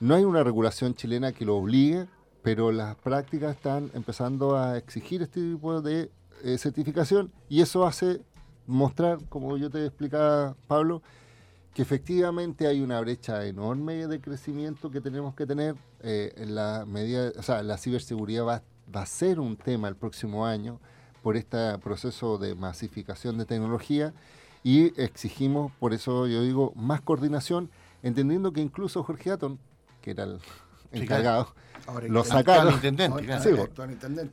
no 0.00 0.14
hay 0.14 0.24
una 0.24 0.42
regulación 0.42 0.94
chilena 0.94 1.32
que 1.32 1.44
lo 1.44 1.56
obligue 1.56 2.06
pero 2.44 2.70
las 2.72 2.94
prácticas 2.96 3.56
están 3.56 3.90
empezando 3.94 4.54
a 4.54 4.76
exigir 4.76 5.22
este 5.22 5.40
tipo 5.40 5.80
de 5.80 6.10
eh, 6.44 6.58
certificación 6.58 7.32
y 7.48 7.62
eso 7.62 7.86
hace 7.86 8.20
mostrar, 8.66 9.18
como 9.30 9.56
yo 9.56 9.70
te 9.70 9.86
explicaba, 9.86 10.54
Pablo, 10.68 11.00
que 11.72 11.80
efectivamente 11.80 12.66
hay 12.66 12.82
una 12.82 13.00
brecha 13.00 13.46
enorme 13.46 14.06
de 14.06 14.20
crecimiento 14.20 14.90
que 14.90 15.00
tenemos 15.00 15.34
que 15.34 15.46
tener. 15.46 15.74
Eh, 16.02 16.34
en 16.36 16.54
la 16.54 16.84
medida, 16.86 17.32
o 17.38 17.42
sea, 17.42 17.62
la 17.62 17.78
ciberseguridad 17.78 18.44
va, 18.44 18.62
va, 18.94 19.00
a 19.00 19.06
ser 19.06 19.40
un 19.40 19.56
tema 19.56 19.88
el 19.88 19.96
próximo 19.96 20.44
año 20.44 20.80
por 21.22 21.38
este 21.38 21.78
proceso 21.78 22.36
de 22.36 22.54
masificación 22.54 23.38
de 23.38 23.46
tecnología 23.46 24.12
y 24.62 25.00
exigimos, 25.00 25.72
por 25.80 25.94
eso 25.94 26.26
yo 26.26 26.42
digo, 26.42 26.74
más 26.76 27.00
coordinación, 27.00 27.70
entendiendo 28.02 28.52
que 28.52 28.60
incluso 28.60 29.02
Jorge 29.02 29.30
Atón, 29.30 29.58
que 30.02 30.10
era 30.10 30.24
el 30.24 30.40
encargado, 30.94 31.54
lo 32.08 32.24
sacaron. 32.24 32.80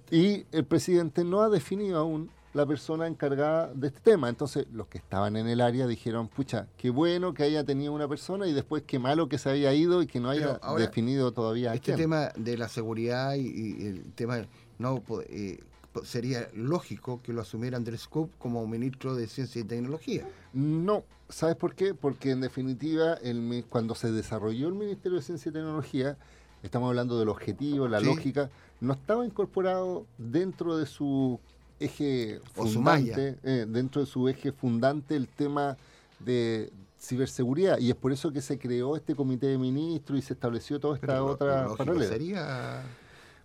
Y 0.09 0.45
el 0.51 0.65
presidente 0.65 1.23
no 1.23 1.41
ha 1.41 1.49
definido 1.49 1.99
aún 1.99 2.29
la 2.53 2.65
persona 2.65 3.07
encargada 3.07 3.71
de 3.73 3.87
este 3.87 3.99
tema. 4.01 4.29
Entonces, 4.29 4.65
los 4.73 4.87
que 4.87 4.97
estaban 4.97 5.35
en 5.35 5.47
el 5.47 5.61
área 5.61 5.87
dijeron, 5.87 6.27
pucha, 6.27 6.67
qué 6.77 6.89
bueno 6.89 7.33
que 7.33 7.43
haya 7.43 7.63
tenido 7.63 7.93
una 7.93 8.07
persona 8.07 8.47
y 8.47 8.53
después 8.53 8.83
qué 8.85 8.99
malo 8.99 9.29
que 9.29 9.37
se 9.37 9.49
haya 9.49 9.73
ido 9.73 10.01
y 10.01 10.07
que 10.07 10.19
no 10.19 10.29
haya 10.29 10.59
definido 10.77 11.31
todavía. 11.31 11.73
Este 11.73 11.93
tema 11.93 12.29
de 12.35 12.57
la 12.57 12.67
seguridad 12.67 13.35
y, 13.35 13.85
el 13.85 14.03
tema 14.13 14.45
no 14.79 15.01
eh, 15.29 15.59
sería 16.03 16.47
lógico 16.53 17.21
que 17.21 17.33
lo 17.33 17.41
asumiera 17.41 17.77
Andrés 17.77 18.07
Coop 18.07 18.31
como 18.37 18.65
ministro 18.67 19.15
de 19.15 19.27
Ciencia 19.27 19.61
y 19.61 19.63
Tecnología. 19.63 20.27
No, 20.53 21.03
¿sabes 21.29 21.55
por 21.55 21.75
qué? 21.75 21.93
Porque 21.93 22.31
en 22.31 22.41
definitiva, 22.41 23.13
el, 23.15 23.65
cuando 23.69 23.95
se 23.95 24.11
desarrolló 24.11 24.67
el 24.67 24.73
Ministerio 24.73 25.19
de 25.19 25.23
Ciencia 25.23 25.49
y 25.49 25.53
Tecnología, 25.53 26.17
estamos 26.63 26.89
hablando 26.89 27.19
del 27.19 27.29
objetivo, 27.29 27.87
la 27.87 27.99
lógica, 27.99 28.49
no 28.79 28.93
estaba 28.93 29.25
incorporado 29.25 30.05
dentro 30.17 30.77
de 30.77 30.85
su 30.85 31.39
eje 31.79 32.39
fundante, 32.53 33.37
eh, 33.43 33.65
dentro 33.67 34.01
de 34.01 34.07
su 34.07 34.27
eje 34.29 34.51
fundante 34.51 35.15
el 35.15 35.27
tema 35.27 35.77
de 36.19 36.71
ciberseguridad. 36.99 37.79
Y 37.79 37.89
es 37.89 37.95
por 37.95 38.11
eso 38.11 38.31
que 38.31 38.41
se 38.41 38.57
creó 38.57 38.95
este 38.95 39.15
comité 39.15 39.47
de 39.47 39.57
ministros 39.57 40.19
y 40.19 40.21
se 40.21 40.33
estableció 40.33 40.79
toda 40.79 40.95
esta 40.95 41.23
otra 41.23 41.67
paralela. 41.75 42.05
Sería 42.05 42.83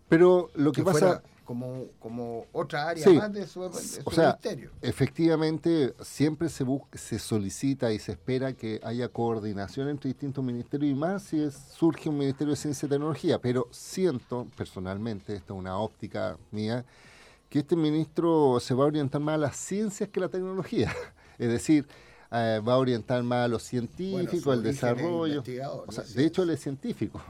Pero 0.09 0.51
lo 0.55 0.73
que, 0.73 0.83
pasa 0.83 1.23
como, 1.47 1.87
como 2.01 2.45
otra 2.53 2.89
área 2.89 3.09
más 3.09 3.33
de 3.33 3.47
su, 3.47 3.63
o 3.63 4.11
sea, 4.11 4.39
Efectivamente, 4.83 5.95
siempre 6.03 6.49
se, 6.49 6.67
se 6.93 7.19
solicita 7.19 7.93
y 7.93 7.99
se 7.99 8.13
espera 8.13 8.53
que 8.53 8.81
haya 8.83 9.09
coordinación 9.09 9.89
entre 9.89 10.09
distintos 10.09 10.45
ministerios 10.45 10.91
y 10.91 10.95
más 10.95 11.23
si 11.23 11.41
es, 11.43 11.55
surge 11.55 12.09
un 12.09 12.19
Ministerio 12.19 12.51
de 12.51 12.57
Ciencia 12.57 12.87
y 12.87 12.91
Tecnología. 12.91 13.39
Pero 13.39 13.69
siento, 13.71 14.47
personalmente, 14.57 15.35
esta 15.35 15.55
es 15.55 15.59
una 15.59 15.79
óptica 15.79 16.37
mía, 16.51 16.85
que 17.49 17.61
este 17.61 17.77
ministro 17.77 18.59
se 18.61 18.75
va 18.75 18.85
a 18.85 18.89
orientar 18.89 19.21
más 19.21 19.37
a 19.37 19.39
las 19.39 19.57
ciencias 19.57 20.09
que 20.11 20.21
a 20.21 20.25
la 20.25 20.29
tecnología. 20.29 20.93
Es 21.39 21.51
decir, 21.51 21.87
eh, 22.33 22.63
va 22.67 22.73
a 22.73 22.79
orientar 22.79 23.23
más 23.23 23.45
a 23.45 23.49
los 23.49 23.63
científicos, 23.63 24.47
al 24.47 24.63
desarrollo. 24.63 25.45
O 25.87 25.93
sea, 25.93 26.03
de 26.03 26.25
hecho, 26.25 26.43
él 26.43 26.51
es 26.51 26.61
científico. 26.61 27.23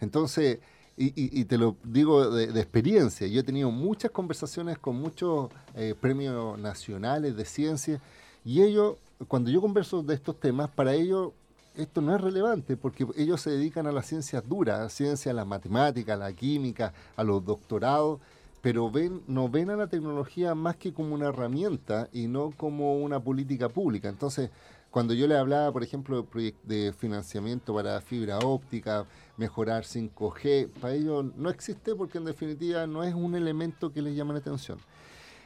Entonces, 0.00 0.58
y, 0.96 1.44
te 1.46 1.58
lo 1.58 1.76
digo 1.82 2.30
de, 2.30 2.60
experiencia, 2.60 3.26
yo 3.26 3.40
he 3.40 3.42
tenido 3.42 3.70
muchas 3.70 4.12
conversaciones 4.12 4.78
con 4.78 4.96
muchos 4.96 5.50
eh, 5.74 5.94
premios 6.00 6.58
nacionales 6.58 7.36
de 7.36 7.44
ciencia 7.44 8.00
y 8.44 8.62
ellos, 8.62 8.96
cuando 9.26 9.50
yo 9.50 9.60
converso 9.60 10.02
de 10.02 10.14
estos 10.14 10.38
temas, 10.38 10.70
para 10.70 10.94
ellos 10.94 11.32
esto 11.76 12.00
no 12.00 12.14
es 12.14 12.20
relevante 12.20 12.76
porque 12.76 13.06
ellos 13.16 13.40
se 13.40 13.50
dedican 13.50 13.88
a 13.88 13.92
las 13.92 14.06
ciencias 14.06 14.48
duras, 14.48 14.78
a 14.78 14.88
ciencias, 14.88 15.32
a 15.32 15.36
la 15.36 15.44
matemática, 15.44 16.14
a 16.14 16.16
la 16.16 16.32
química, 16.32 16.92
a 17.16 17.24
los 17.24 17.44
doctorados, 17.44 18.20
pero 18.62 18.88
ven, 18.90 19.22
no 19.26 19.48
ven 19.48 19.70
a 19.70 19.76
la 19.76 19.88
tecnología 19.88 20.54
más 20.54 20.76
que 20.76 20.92
como 20.92 21.14
una 21.14 21.28
herramienta 21.28 22.08
y 22.12 22.28
no 22.28 22.52
como 22.56 22.96
una 22.98 23.18
política 23.18 23.68
pública. 23.68 24.08
Entonces, 24.08 24.50
cuando 24.90 25.12
yo 25.12 25.26
le 25.26 25.36
hablaba, 25.36 25.72
por 25.72 25.82
ejemplo, 25.82 26.24
de 26.62 26.94
financiamiento 26.96 27.74
para 27.74 28.00
fibra 28.00 28.38
óptica, 28.38 29.06
mejorar 29.36 29.84
5G, 29.84 30.68
para 30.80 30.94
ellos 30.94 31.24
no 31.36 31.50
existe 31.50 31.94
porque 31.94 32.18
en 32.18 32.24
definitiva 32.24 32.86
no 32.86 33.02
es 33.02 33.14
un 33.14 33.34
elemento 33.34 33.92
que 33.92 34.02
les 34.02 34.14
llame 34.14 34.32
la 34.32 34.40
atención. 34.40 34.78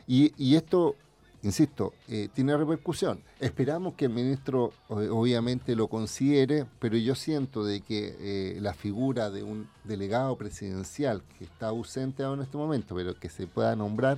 Y, 0.06 0.54
esto, 0.56 0.96
insisto, 1.42 1.92
eh, 2.08 2.30
tiene 2.32 2.56
repercusión. 2.56 3.20
Esperamos 3.40 3.92
que 3.92 4.06
el 4.06 4.10
ministro 4.12 4.72
obviamente 4.88 5.76
lo 5.76 5.88
considere, 5.88 6.64
pero 6.78 6.96
yo 6.96 7.14
siento 7.14 7.62
de 7.62 7.82
que 7.82 8.16
eh, 8.18 8.58
la 8.60 8.72
figura 8.72 9.28
de 9.28 9.42
un 9.42 9.68
delegado 9.84 10.34
presidencial 10.36 11.22
que 11.36 11.44
está 11.44 11.68
ausente 11.68 12.22
ahora 12.22 12.40
en 12.40 12.44
este 12.46 12.56
momento, 12.56 12.94
pero 12.94 13.18
que 13.20 13.28
se 13.28 13.46
pueda 13.46 13.76
nombrar, 13.76 14.16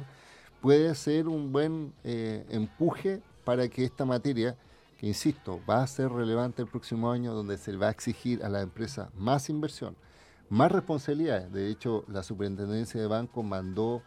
puede 0.60 0.94
ser 0.94 1.26
un 1.26 1.50
buen 1.50 1.92
eh, 2.04 2.44
empuje 2.50 3.20
para 3.44 3.66
que 3.68 3.84
esta 3.84 4.04
materia 4.04 4.56
que 5.00 5.06
insisto, 5.06 5.62
va 5.68 5.82
a 5.82 5.86
ser 5.86 6.12
relevante 6.12 6.60
el 6.60 6.68
próximo 6.68 7.10
año 7.10 7.32
donde 7.32 7.56
se 7.56 7.74
va 7.74 7.88
a 7.88 7.90
exigir 7.90 8.44
a 8.44 8.50
la 8.50 8.60
empresa 8.60 9.08
más 9.16 9.48
inversión, 9.48 9.96
más 10.50 10.70
responsabilidades. 10.70 11.50
De 11.50 11.70
hecho, 11.70 12.04
la 12.06 12.22
superintendencia 12.22 13.00
de 13.00 13.06
banco 13.06 13.42
mandó 13.42 14.02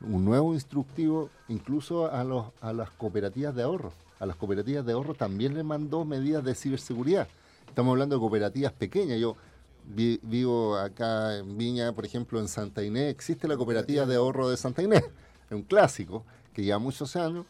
un 0.00 0.24
nuevo 0.24 0.54
instructivo 0.54 1.28
incluso 1.48 2.10
a 2.10 2.72
las 2.72 2.90
cooperativas 2.92 3.54
de 3.54 3.62
ahorro. 3.62 3.92
A 4.20 4.24
las 4.24 4.36
cooperativas 4.36 4.86
de 4.86 4.92
ahorro 4.94 5.12
también 5.12 5.52
le 5.52 5.62
mandó 5.62 6.06
medidas 6.06 6.42
de 6.42 6.54
ciberseguridad. 6.54 7.28
Estamos 7.68 7.92
hablando 7.92 8.16
de 8.16 8.20
cooperativas 8.20 8.72
pequeñas. 8.72 9.20
Yo 9.20 9.36
vivo 9.84 10.78
acá 10.78 11.36
en 11.36 11.58
Viña, 11.58 11.92
por 11.92 12.06
ejemplo, 12.06 12.40
en 12.40 12.48
Santa 12.48 12.82
Inés. 12.82 13.10
Existe 13.10 13.48
la 13.48 13.58
cooperativa 13.58 14.06
de 14.06 14.16
ahorro 14.16 14.48
de 14.48 14.56
Santa 14.56 14.82
Inés. 14.82 15.04
Es 15.50 15.52
un 15.54 15.62
clásico 15.62 16.24
que 16.54 16.62
lleva 16.64 16.78
muchos 16.78 17.16
años 17.16 17.44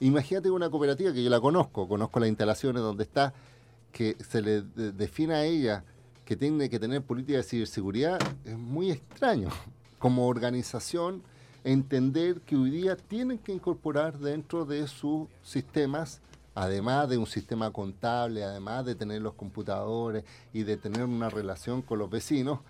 Imagínate 0.00 0.50
una 0.50 0.70
cooperativa 0.70 1.12
que 1.12 1.22
yo 1.22 1.30
la 1.30 1.40
conozco, 1.40 1.88
conozco 1.88 2.20
las 2.20 2.28
instalaciones 2.28 2.82
donde 2.82 3.04
está, 3.04 3.32
que 3.92 4.16
se 4.28 4.42
le 4.42 4.62
defina 4.62 5.36
a 5.36 5.44
ella 5.44 5.84
que 6.24 6.36
tiene 6.36 6.70
que 6.70 6.78
tener 6.78 7.02
política 7.02 7.38
de 7.38 7.44
ciberseguridad, 7.44 8.18
es 8.44 8.56
muy 8.56 8.90
extraño. 8.90 9.48
Como 9.98 10.26
organización, 10.26 11.22
entender 11.64 12.40
que 12.40 12.56
hoy 12.56 12.70
día 12.70 12.96
tienen 12.96 13.38
que 13.38 13.52
incorporar 13.52 14.18
dentro 14.18 14.64
de 14.64 14.86
sus 14.86 15.28
sistemas, 15.42 16.20
además 16.54 17.08
de 17.08 17.18
un 17.18 17.26
sistema 17.26 17.70
contable, 17.70 18.44
además 18.44 18.84
de 18.84 18.94
tener 18.94 19.22
los 19.22 19.34
computadores 19.34 20.24
y 20.52 20.62
de 20.62 20.76
tener 20.76 21.04
una 21.04 21.30
relación 21.30 21.82
con 21.82 21.98
los 21.98 22.10
vecinos, 22.10 22.60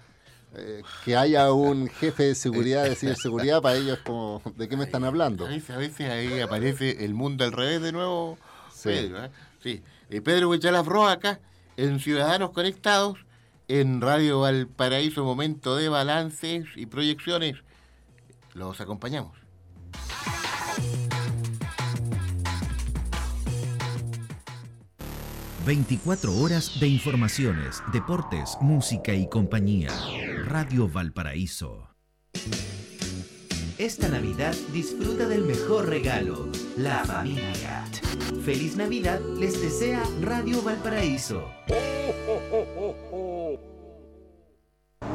eh, 0.56 0.82
que 1.04 1.16
haya 1.16 1.52
un 1.52 1.88
jefe 1.88 2.24
de 2.24 2.34
seguridad, 2.34 2.84
de 2.84 2.94
ciberseguridad, 2.94 3.60
para 3.62 3.76
ellos 3.76 3.98
como, 4.04 4.42
¿de 4.56 4.68
qué 4.68 4.76
me 4.76 4.84
están 4.84 5.04
hablando? 5.04 5.46
A 5.46 5.48
veces, 5.48 6.00
ahí 6.00 6.40
aparece 6.40 7.04
el 7.04 7.14
mundo 7.14 7.44
al 7.44 7.52
revés 7.52 7.82
de 7.82 7.92
nuevo, 7.92 8.38
sí. 8.72 8.88
Pedro. 8.88 9.24
¿eh? 9.24 9.30
Sí. 9.62 9.82
Eh, 10.10 10.20
Pedro 10.20 10.52
acá, 11.08 11.40
en 11.76 11.98
Ciudadanos 12.00 12.50
Conectados, 12.50 13.18
en 13.68 14.00
Radio 14.00 14.40
Valparaíso, 14.40 15.24
momento 15.24 15.76
de 15.76 15.88
balances 15.88 16.66
y 16.76 16.86
proyecciones. 16.86 17.56
Los 18.52 18.80
acompañamos. 18.80 19.44
24 25.64 26.36
horas 26.36 26.78
de 26.78 26.88
informaciones, 26.88 27.82
deportes, 27.90 28.58
música 28.60 29.14
y 29.14 29.26
compañía. 29.26 29.88
Radio 30.56 30.88
Valparaíso. 30.88 31.88
Esta 33.76 34.08
Navidad 34.08 34.54
disfruta 34.72 35.26
del 35.26 35.42
mejor 35.42 35.88
regalo, 35.88 36.48
la 36.76 37.04
familia. 37.04 37.84
Feliz 38.44 38.76
Navidad 38.76 39.18
les 39.36 39.60
desea 39.60 40.00
Radio 40.20 40.62
Valparaíso. 40.62 41.50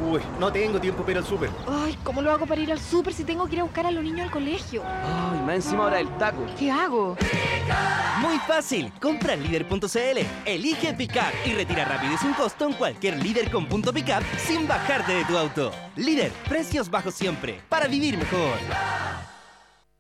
Uy, 0.09 0.21
no 0.39 0.51
tengo 0.51 0.79
tiempo 0.79 1.03
para 1.03 1.11
ir 1.11 1.17
al 1.19 1.25
súper. 1.25 1.51
Ay, 1.67 1.95
¿cómo 2.03 2.23
lo 2.23 2.31
hago 2.31 2.47
para 2.47 2.59
ir 2.59 2.71
al 2.71 2.79
súper 2.79 3.13
si 3.13 3.23
tengo 3.23 3.45
que 3.47 3.53
ir 3.53 3.59
a 3.59 3.63
buscar 3.63 3.85
a 3.85 3.91
los 3.91 4.03
niños 4.03 4.21
al 4.21 4.31
colegio? 4.31 4.81
Ay, 4.83 5.39
más 5.45 5.55
encima 5.55 5.83
ahora 5.83 5.99
el 5.99 6.09
taco. 6.17 6.43
¿Qué 6.57 6.71
hago? 6.71 7.15
Muy 8.19 8.39
fácil. 8.39 8.91
Compra 8.99 9.33
en 9.33 9.43
líder.cl, 9.43 10.19
elige 10.45 10.93
Pickup 10.95 11.31
y 11.45 11.53
retira 11.53 11.85
rápido 11.85 12.13
y 12.13 12.17
sin 12.17 12.33
costo 12.33 12.65
en 12.65 12.73
cualquier 12.73 13.21
líder 13.21 13.51
con 13.51 13.67
punto 13.67 13.93
Pickup 13.93 14.23
sin 14.37 14.67
bajarte 14.67 15.13
de 15.13 15.25
tu 15.25 15.37
auto. 15.37 15.71
Líder, 15.95 16.31
precios 16.47 16.89
bajos 16.89 17.13
siempre, 17.13 17.61
para 17.69 17.87
vivir 17.87 18.17
mejor. 18.17 18.57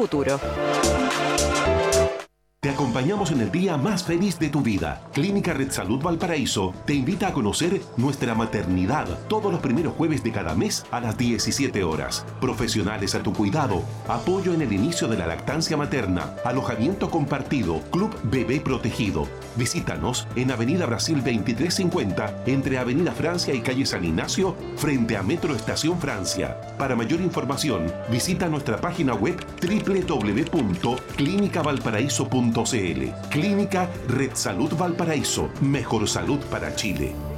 futuro. 0.00 0.40
Te 2.62 2.68
acompañamos 2.68 3.30
en 3.30 3.40
el 3.40 3.50
día 3.50 3.78
más 3.78 4.04
feliz 4.04 4.38
de 4.38 4.50
tu 4.50 4.60
vida. 4.60 5.00
Clínica 5.14 5.54
Red 5.54 5.70
Salud 5.70 6.02
Valparaíso 6.02 6.74
te 6.84 6.92
invita 6.92 7.28
a 7.28 7.32
conocer 7.32 7.80
nuestra 7.96 8.34
maternidad 8.34 9.08
todos 9.28 9.50
los 9.50 9.62
primeros 9.62 9.94
jueves 9.94 10.22
de 10.22 10.30
cada 10.30 10.54
mes 10.54 10.84
a 10.90 11.00
las 11.00 11.16
17 11.16 11.82
horas. 11.82 12.26
Profesionales 12.38 13.14
a 13.14 13.22
tu 13.22 13.32
cuidado, 13.32 13.82
apoyo 14.08 14.52
en 14.52 14.60
el 14.60 14.74
inicio 14.74 15.08
de 15.08 15.16
la 15.16 15.26
lactancia 15.26 15.78
materna, 15.78 16.34
alojamiento 16.44 17.08
compartido, 17.08 17.80
Club 17.90 18.14
Bebé 18.24 18.60
Protegido. 18.60 19.26
Visítanos 19.56 20.28
en 20.36 20.50
Avenida 20.50 20.84
Brasil 20.84 21.24
2350 21.24 22.42
entre 22.44 22.76
Avenida 22.76 23.12
Francia 23.12 23.54
y 23.54 23.62
Calle 23.62 23.86
San 23.86 24.04
Ignacio 24.04 24.54
frente 24.76 25.16
a 25.16 25.22
Metro 25.22 25.56
Estación 25.56 25.98
Francia. 25.98 26.60
Para 26.76 26.94
mayor 26.94 27.22
información, 27.22 27.90
visita 28.10 28.50
nuestra 28.50 28.78
página 28.78 29.14
web 29.14 29.42
www.clinicavalparaíso.com 29.62 32.49
Clínica 33.30 33.88
Red 34.08 34.34
Salud 34.34 34.72
Valparaíso. 34.76 35.50
Mejor 35.60 36.08
salud 36.08 36.40
para 36.50 36.74
Chile. 36.74 37.29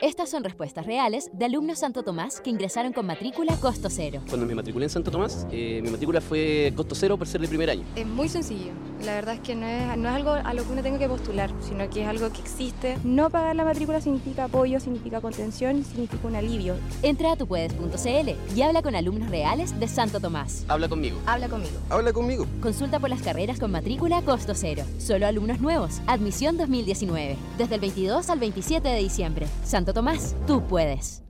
Estas 0.00 0.28
son 0.28 0.42
respuestas 0.42 0.86
reales 0.86 1.30
de 1.32 1.44
alumnos 1.44 1.78
Santo 1.78 2.02
Tomás 2.02 2.40
que 2.40 2.50
ingresaron 2.50 2.92
con 2.92 3.06
matrícula 3.06 3.56
costo 3.58 3.88
cero. 3.88 4.22
Cuando 4.28 4.44
me 4.44 4.52
matriculé 4.52 4.86
en 4.86 4.90
Santo 4.90 5.12
Tomás, 5.12 5.46
eh, 5.52 5.80
mi 5.84 5.88
matrícula 5.88 6.20
fue 6.20 6.72
costo 6.74 6.96
cero 6.96 7.16
por 7.16 7.28
ser 7.28 7.40
de 7.40 7.46
primer 7.46 7.70
año. 7.70 7.84
Es 7.94 8.04
muy 8.04 8.28
sencillo. 8.28 8.72
La 9.04 9.14
verdad 9.14 9.34
es 9.34 9.40
que 9.40 9.54
no 9.54 9.66
es, 9.66 9.96
no 9.96 10.08
es 10.08 10.14
algo 10.16 10.32
a 10.32 10.52
lo 10.52 10.64
que 10.64 10.72
uno 10.72 10.82
tenga 10.82 10.98
que 10.98 11.08
postular, 11.08 11.52
sino 11.60 11.88
que 11.90 12.02
es 12.02 12.08
algo 12.08 12.28
que 12.32 12.40
existe. 12.40 12.98
No 13.04 13.30
pagar 13.30 13.54
la 13.54 13.64
matrícula 13.64 14.00
significa 14.00 14.44
apoyo, 14.44 14.80
significa 14.80 15.20
contención, 15.20 15.84
significa 15.84 16.26
un 16.26 16.34
alivio. 16.34 16.74
Entra 17.02 17.30
a 17.32 17.36
tupuedes.cl 17.36 18.56
y 18.56 18.62
habla 18.62 18.82
con 18.82 18.96
alumnos 18.96 19.30
reales 19.30 19.78
de 19.78 19.86
Santo 19.86 20.18
Tomás. 20.18 20.64
Habla 20.66 20.88
conmigo. 20.88 21.20
Habla 21.24 21.48
conmigo. 21.48 21.78
Habla 21.88 22.12
conmigo. 22.12 22.46
Consulta 22.60 22.98
por 22.98 23.10
las 23.10 23.22
carreras 23.22 23.60
con 23.60 23.70
matrícula 23.70 24.22
costo 24.22 24.54
cero. 24.56 24.82
Solo 24.98 25.28
alumnos 25.28 25.60
nuevos. 25.60 26.00
Admisión 26.08 26.56
2019. 26.56 27.36
Desde 27.58 27.76
el 27.76 27.80
22 27.80 28.28
al 28.28 28.40
27 28.40 28.88
de 28.88 28.98
diciembre. 28.98 29.46
Santo 29.62 29.83
Tomás, 29.92 30.34
tú 30.46 30.66
puedes. 30.66 31.22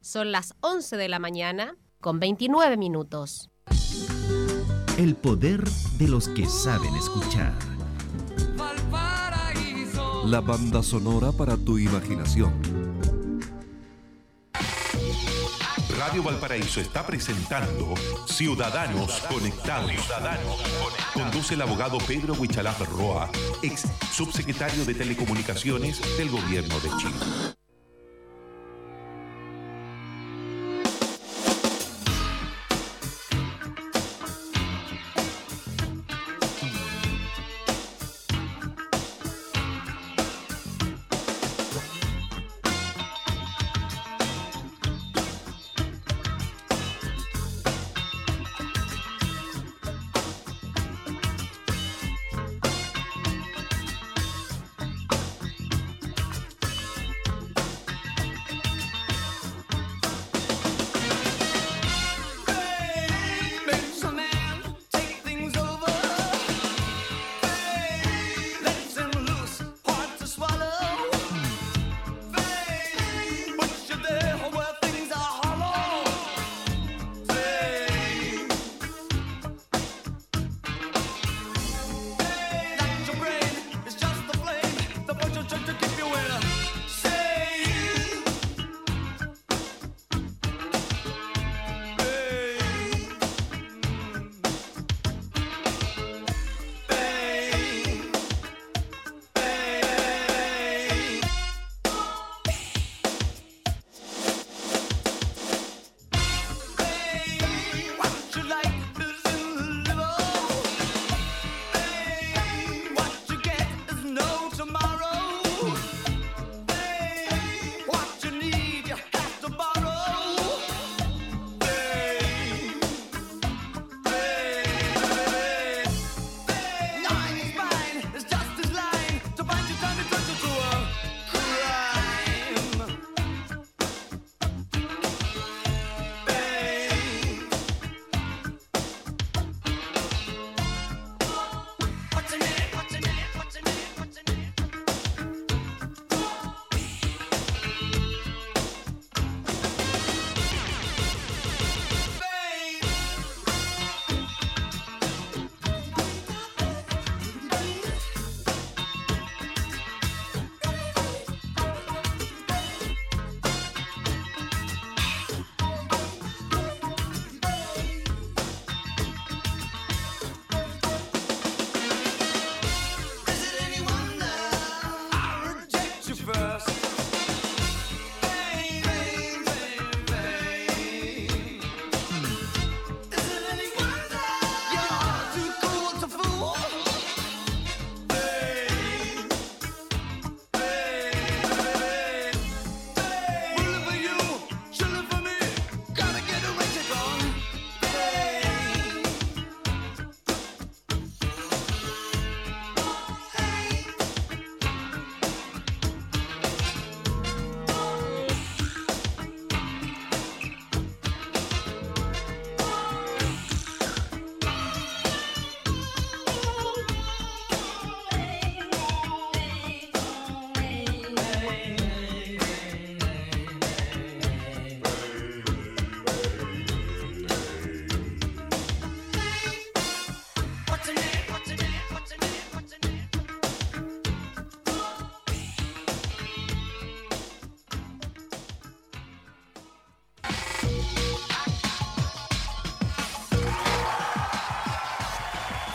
Son 0.00 0.32
las 0.32 0.54
11 0.60 0.96
de 0.96 1.08
la 1.08 1.18
mañana 1.18 1.76
con 2.00 2.20
29 2.20 2.76
minutos. 2.76 3.50
El 4.98 5.16
poder 5.16 5.64
de 5.98 6.08
los 6.08 6.28
que 6.28 6.46
saben 6.46 6.94
escuchar. 6.96 7.54
La 10.26 10.40
banda 10.40 10.82
sonora 10.82 11.32
para 11.32 11.56
tu 11.56 11.78
imaginación. 11.78 12.83
Radio 16.06 16.22
Valparaíso 16.22 16.82
está 16.82 17.06
presentando 17.06 17.94
Ciudadanos 18.26 19.22
Conectados. 19.22 19.90
Conduce 21.14 21.54
el 21.54 21.62
abogado 21.62 21.96
Pedro 21.96 22.34
Huichalaf 22.34 22.78
Roa, 22.90 23.30
ex 23.62 23.84
subsecretario 24.12 24.84
de 24.84 24.92
Telecomunicaciones 24.92 26.02
del 26.18 26.28
Gobierno 26.28 26.78
de 26.80 26.90
Chile. 26.98 27.63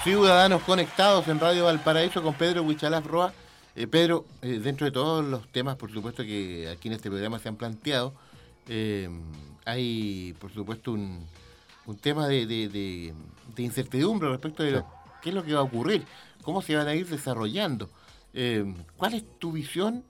Ciudadanos 0.09 0.63
conectados 0.63 1.27
en 1.27 1.39
Radio 1.39 1.65
Valparaíso 1.65 2.23
con 2.23 2.33
Pedro 2.33 2.63
Huichalaf 2.63 3.05
Roa. 3.05 3.31
Eh, 3.75 3.85
Pedro, 3.85 4.25
eh, 4.41 4.57
dentro 4.59 4.85
de 4.85 4.91
todos 4.91 5.23
los 5.23 5.47
temas, 5.49 5.75
por 5.75 5.93
supuesto, 5.93 6.23
que 6.23 6.67
aquí 6.67 6.87
en 6.87 6.95
este 6.95 7.11
programa 7.11 7.37
se 7.37 7.47
han 7.47 7.55
planteado, 7.55 8.15
eh, 8.67 9.07
hay, 9.65 10.33
por 10.39 10.51
supuesto, 10.51 10.93
un, 10.93 11.23
un 11.85 11.95
tema 11.97 12.27
de, 12.27 12.47
de- 12.47 12.69
de- 12.69 13.13
de 13.55 13.61
incertidumbre 13.63 14.29
respecto 14.29 14.63
de 14.63 14.71
lo- 14.71 14.85
qué 15.21 15.29
es 15.29 15.35
lo 15.35 15.43
que 15.43 15.53
va 15.53 15.59
a 15.59 15.63
ocurrir, 15.63 16.03
cómo 16.41 16.63
se 16.63 16.75
van 16.75 16.87
a 16.87 16.95
ir 16.95 17.07
desarrollando. 17.07 17.87
¿Cuál 18.97 19.13
es 19.13 19.23
tu 19.37 19.51
visión 19.51 20.03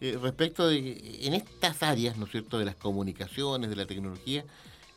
respecto 0.00 0.66
de, 0.68 1.18
en 1.20 1.34
estas 1.34 1.82
áreas, 1.82 2.16
¿no 2.16 2.24
es 2.24 2.30
cierto?, 2.30 2.58
de 2.58 2.64
las 2.64 2.76
comunicaciones, 2.76 3.68
de 3.68 3.76
la 3.76 3.84
tecnología, 3.84 4.42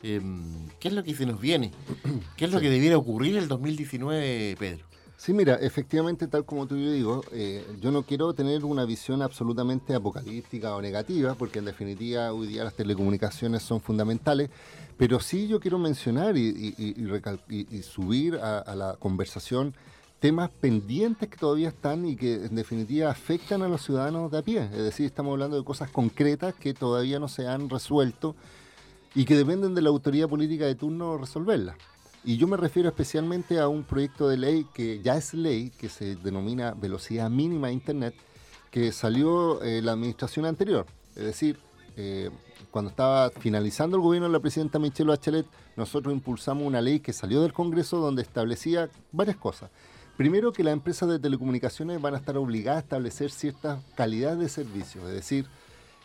em, 0.03 0.67
¿qué 0.79 0.87
es 0.87 0.93
lo 0.93 1.03
que 1.03 1.15
se 1.15 1.25
nos 1.25 1.39
viene? 1.39 1.71
¿Qué 2.37 2.45
es 2.45 2.51
lo 2.51 2.59
que 2.59 2.69
debiera 2.69 2.97
ocurrir 2.97 3.37
el 3.37 3.47
2019, 3.47 4.55
Pedro? 4.57 4.85
Sí, 5.17 5.33
mira, 5.33 5.55
efectivamente, 5.55 6.27
tal 6.27 6.45
como 6.45 6.67
tú 6.67 6.77
yo 6.77 6.91
digo, 6.91 7.23
eh, 7.31 7.65
yo 7.81 7.91
no 7.91 8.03
quiero 8.03 8.33
tener 8.33 8.63
una 8.63 8.85
visión 8.85 9.23
absolutamente 9.23 9.95
apocalíptica 9.95 10.75
o 10.75 10.81
negativa, 10.81 11.33
porque 11.33 11.57
en 11.57 11.65
definitiva 11.65 12.31
hoy 12.31 12.45
día 12.45 12.63
las 12.63 12.75
telecomunicaciones 12.75 13.63
son 13.63 13.81
fundamentales, 13.81 14.51
pero 14.95 15.19
sí 15.19 15.47
yo 15.47 15.59
quiero 15.59 15.79
mencionar 15.79 16.37
y, 16.37 16.75
y, 16.77 17.81
subir 17.81 18.35
a, 18.35 18.75
la 18.75 18.95
conversación 18.99 19.73
temas 20.19 20.51
pendientes 20.51 21.29
que 21.29 21.37
todavía 21.37 21.69
están 21.69 22.05
y 22.05 22.15
que 22.15 22.45
en 22.45 22.55
definitiva 22.55 23.09
afectan 23.09 23.63
a 23.63 23.67
los 23.67 23.83
ciudadanos 23.83 24.31
de 24.31 24.37
a 24.37 24.41
pie. 24.43 24.65
Es 24.71 24.83
decir, 24.83 25.07
estamos 25.07 25.31
hablando 25.31 25.57
de 25.57 25.63
cosas 25.63 25.89
concretas 25.89 26.53
que 26.53 26.75
todavía 26.75 27.19
no 27.19 27.27
se 27.27 27.47
han 27.47 27.69
resuelto 27.69 28.35
y 29.17 29.25
que 29.25 29.35
dependen 29.35 29.73
de 29.73 29.81
la 29.81 29.89
autoridad 29.89 30.29
política 30.29 30.65
de 30.65 30.75
turno 30.75 31.17
resolverlas. 31.17 31.75
Y 32.23 32.37
yo 32.37 32.47
me 32.47 32.55
refiero 32.55 32.87
especialmente 32.87 33.59
a 33.59 33.67
un 33.67 33.83
proyecto 33.83 34.29
de 34.29 34.37
ley 34.37 34.67
que 34.75 35.01
ya 35.01 35.17
es 35.17 35.33
ley, 35.33 35.71
que 35.71 35.89
se 35.89 36.17
denomina 36.17 36.75
velocidad 36.75 37.27
mínima 37.27 37.69
de 37.69 37.73
Internet, 37.73 38.13
que 38.69 38.91
salió 38.91 39.63
eh, 39.63 39.81
la 39.81 39.93
administración 39.93 40.45
anterior. 40.45 40.85
Es 41.15 41.23
decir, 41.23 41.57
eh, 41.95 42.29
cuando 42.69 42.91
estaba 42.91 43.31
finalizando 43.31 43.97
el 43.97 44.03
gobierno 44.03 44.27
de 44.27 44.33
la 44.33 44.39
presidenta 44.39 44.77
Michelle 44.77 45.09
Bachelet, 45.09 45.47
nosotros 45.75 46.13
impulsamos 46.13 46.67
una 46.67 46.79
ley 46.79 46.99
que 46.99 47.11
salió 47.11 47.41
del 47.41 47.53
Congreso 47.53 47.97
donde 47.97 48.21
establecía 48.21 48.87
varias 49.11 49.37
cosas. 49.37 49.71
Primero, 50.15 50.53
que 50.53 50.63
las 50.63 50.73
empresas 50.73 51.09
de 51.09 51.17
telecomunicaciones 51.17 51.99
van 51.99 52.13
a 52.13 52.17
estar 52.17 52.37
obligadas 52.37 52.83
a 52.83 52.83
establecer 52.83 53.31
cierta 53.31 53.81
calidad 53.95 54.37
de 54.37 54.47
servicio, 54.47 55.07
es 55.07 55.15
decir, 55.15 55.47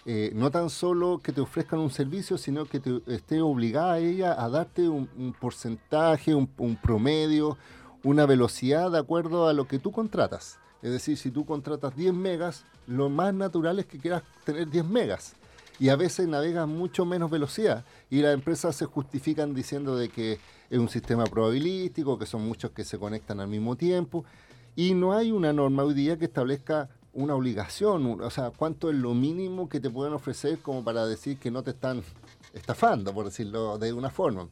eh, 0.04 0.32
no 0.34 0.50
tan 0.50 0.68
solo 0.68 1.20
que 1.22 1.32
te 1.32 1.40
ofrezcan 1.40 1.78
un 1.78 1.90
servicio, 1.90 2.36
sino 2.36 2.64
que 2.64 2.80
te 2.80 3.00
esté 3.06 3.40
obligada 3.40 3.98
ella 3.98 4.34
a 4.42 4.48
darte 4.48 4.88
un, 4.88 5.06
porcentaje, 5.40 6.34
un, 6.34 6.48
promedio, 6.82 7.56
una 8.02 8.26
velocidad 8.26 8.90
de 8.90 8.98
acuerdo 8.98 9.46
a 9.46 9.52
lo 9.52 9.68
que 9.68 9.78
tú 9.78 9.92
contratas. 9.92 10.58
Es 10.82 10.90
decir, 10.90 11.16
si 11.16 11.30
tú 11.30 11.44
contratas 11.46 11.94
10 11.94 12.14
megas, 12.14 12.64
lo 12.88 13.08
más 13.08 13.32
natural 13.32 13.78
es 13.78 13.86
que 13.86 13.98
quieras 13.98 14.24
tener 14.44 14.68
10 14.68 14.84
megas. 14.86 15.34
Y 15.78 15.88
a 15.88 15.96
veces 15.96 16.26
navegas 16.26 16.66
mucho 16.66 17.04
menos 17.04 17.30
velocidad. 17.30 17.84
Y 18.10 18.22
las 18.22 18.34
empresas 18.34 18.74
se 18.74 18.86
justifican 18.86 19.54
diciendo 19.54 19.96
de 19.96 20.08
que 20.08 20.40
es 20.68 20.78
un 20.78 20.88
sistema 20.88 21.24
probabilístico, 21.24 22.18
que 22.18 22.26
son 22.26 22.42
muchos 22.42 22.72
que 22.72 22.84
se 22.84 22.98
conectan 22.98 23.38
al 23.38 23.48
mismo 23.48 23.76
tiempo. 23.76 24.24
Y 24.74 24.94
no 24.94 25.12
hay 25.12 25.30
una 25.30 25.52
norma 25.52 25.84
hoy 25.84 25.94
día 25.94 26.18
que 26.18 26.24
establezca 26.24 26.88
una 27.12 27.35
obligación, 27.35 28.20
o 28.20 28.31
sea, 28.31 28.51
cuánto 28.51 28.90
es 28.90 28.96
lo 28.96 29.14
mínimo 29.14 29.68
que 29.68 29.81
te 29.81 29.90
pueden 29.90 30.14
ofrecer 30.14 30.59
como 30.59 30.83
para 30.83 31.07
decir 31.07 31.38
que 31.38 31.51
no 31.51 31.62
te 31.62 31.70
están 31.70 32.03
estafando, 32.55 33.12
por 33.12 33.27
decirlo 33.27 33.79
de 33.79 33.92
una 33.92 34.11
forma. 34.11 34.48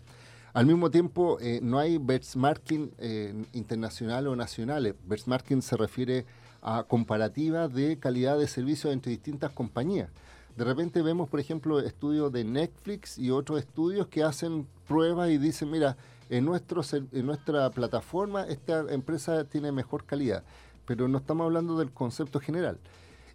Al 0.53 0.67
mismo 0.67 0.91
tiempo, 0.91 1.39
eh, 1.41 1.61
no 1.63 1.79
hay 1.79 1.99
benchmarking 1.99 2.93
eh, 2.99 3.45
internacional 3.53 4.27
o 4.27 4.35
nacionales. 4.35 4.95
Benchmarking 5.07 5.63
se 5.63 5.77
refiere 5.77 6.27
a 6.61 6.83
comparativa 6.83 7.69
de 7.69 7.99
calidad 7.99 8.37
de 8.37 8.49
servicio 8.49 8.91
entre 8.91 9.13
distintas 9.13 9.53
compañías. 9.53 10.11
De 10.57 10.65
repente 10.65 11.03
vemos, 11.03 11.29
por 11.29 11.39
ejemplo, 11.39 11.79
estudios 11.79 12.33
de 12.33 12.45
Netflix 12.45 13.17
y 13.17 13.31
otros 13.31 13.61
estudios 13.61 14.09
que 14.09 14.25
hacen 14.25 14.67
pruebas 14.89 15.31
y 15.31 15.39
dicen, 15.39 15.71
mira, 15.71 15.97
en, 16.29 16.45
nuestro, 16.45 16.83
en 16.93 17.27
nuestra 17.27 17.71
plataforma 17.71 18.45
esta 18.47 18.81
empresa 18.93 19.45
tiene 19.45 19.71
mejor 19.71 20.05
calidad 20.05 20.43
pero 20.91 21.07
no 21.07 21.19
estamos 21.19 21.45
hablando 21.45 21.79
del 21.79 21.93
concepto 21.93 22.41
general. 22.41 22.77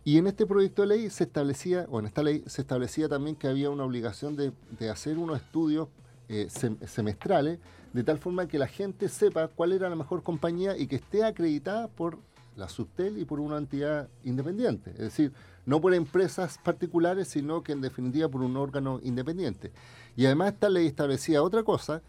Y 0.03 0.17
en 0.17 0.27
este 0.27 0.45
proyecto 0.45 0.81
de 0.81 0.89
ley 0.89 1.09
se 1.09 1.23
establecía, 1.23 1.85
o 1.89 1.99
en 2.01 2.05
esta 2.05 2.21
ley 2.21 2.43
se 2.47 2.61
establecía 2.61 3.07
también 3.07 3.37
que 3.37 3.47
había 3.47 3.69
una 3.69 3.85
obligación 3.85 4.35
de, 4.35 4.51
hacer 4.89 5.17
unos 5.17 5.37
estudios 5.37 5.87
eh, 6.27 6.49
semestrales, 6.85 7.59
de 7.93 8.03
tal 8.03 8.17
forma 8.17 8.49
que 8.49 8.59
la 8.59 8.67
gente 8.67 9.07
sepa 9.07 9.47
cuál 9.47 9.71
era 9.71 9.89
la 9.89 9.95
mejor 9.95 10.21
compañía 10.21 10.75
y 10.75 10.87
que 10.87 10.97
esté 10.97 11.23
acreditada 11.23 11.87
por 11.87 12.17
la 12.57 12.67
Subtel 12.67 13.17
y 13.17 13.23
por 13.23 13.39
una 13.39 13.57
entidad 13.57 14.09
independiente. 14.25 14.89
Es 14.89 14.97
decir, 14.97 15.31
no 15.65 15.79
por 15.79 15.93
empresas 15.93 16.59
particulares, 16.61 17.29
sino 17.29 17.63
que 17.63 17.71
en 17.71 17.79
definitiva 17.79 18.27
por 18.27 18.41
un 18.41 18.57
órgano 18.57 18.99
independiente. 19.01 19.71
Y 20.17 20.25
además 20.25 20.55
esta 20.55 20.67
ley 20.67 20.87
establecía 20.87 21.41
otra 21.41 21.63
cosa, 21.63 22.01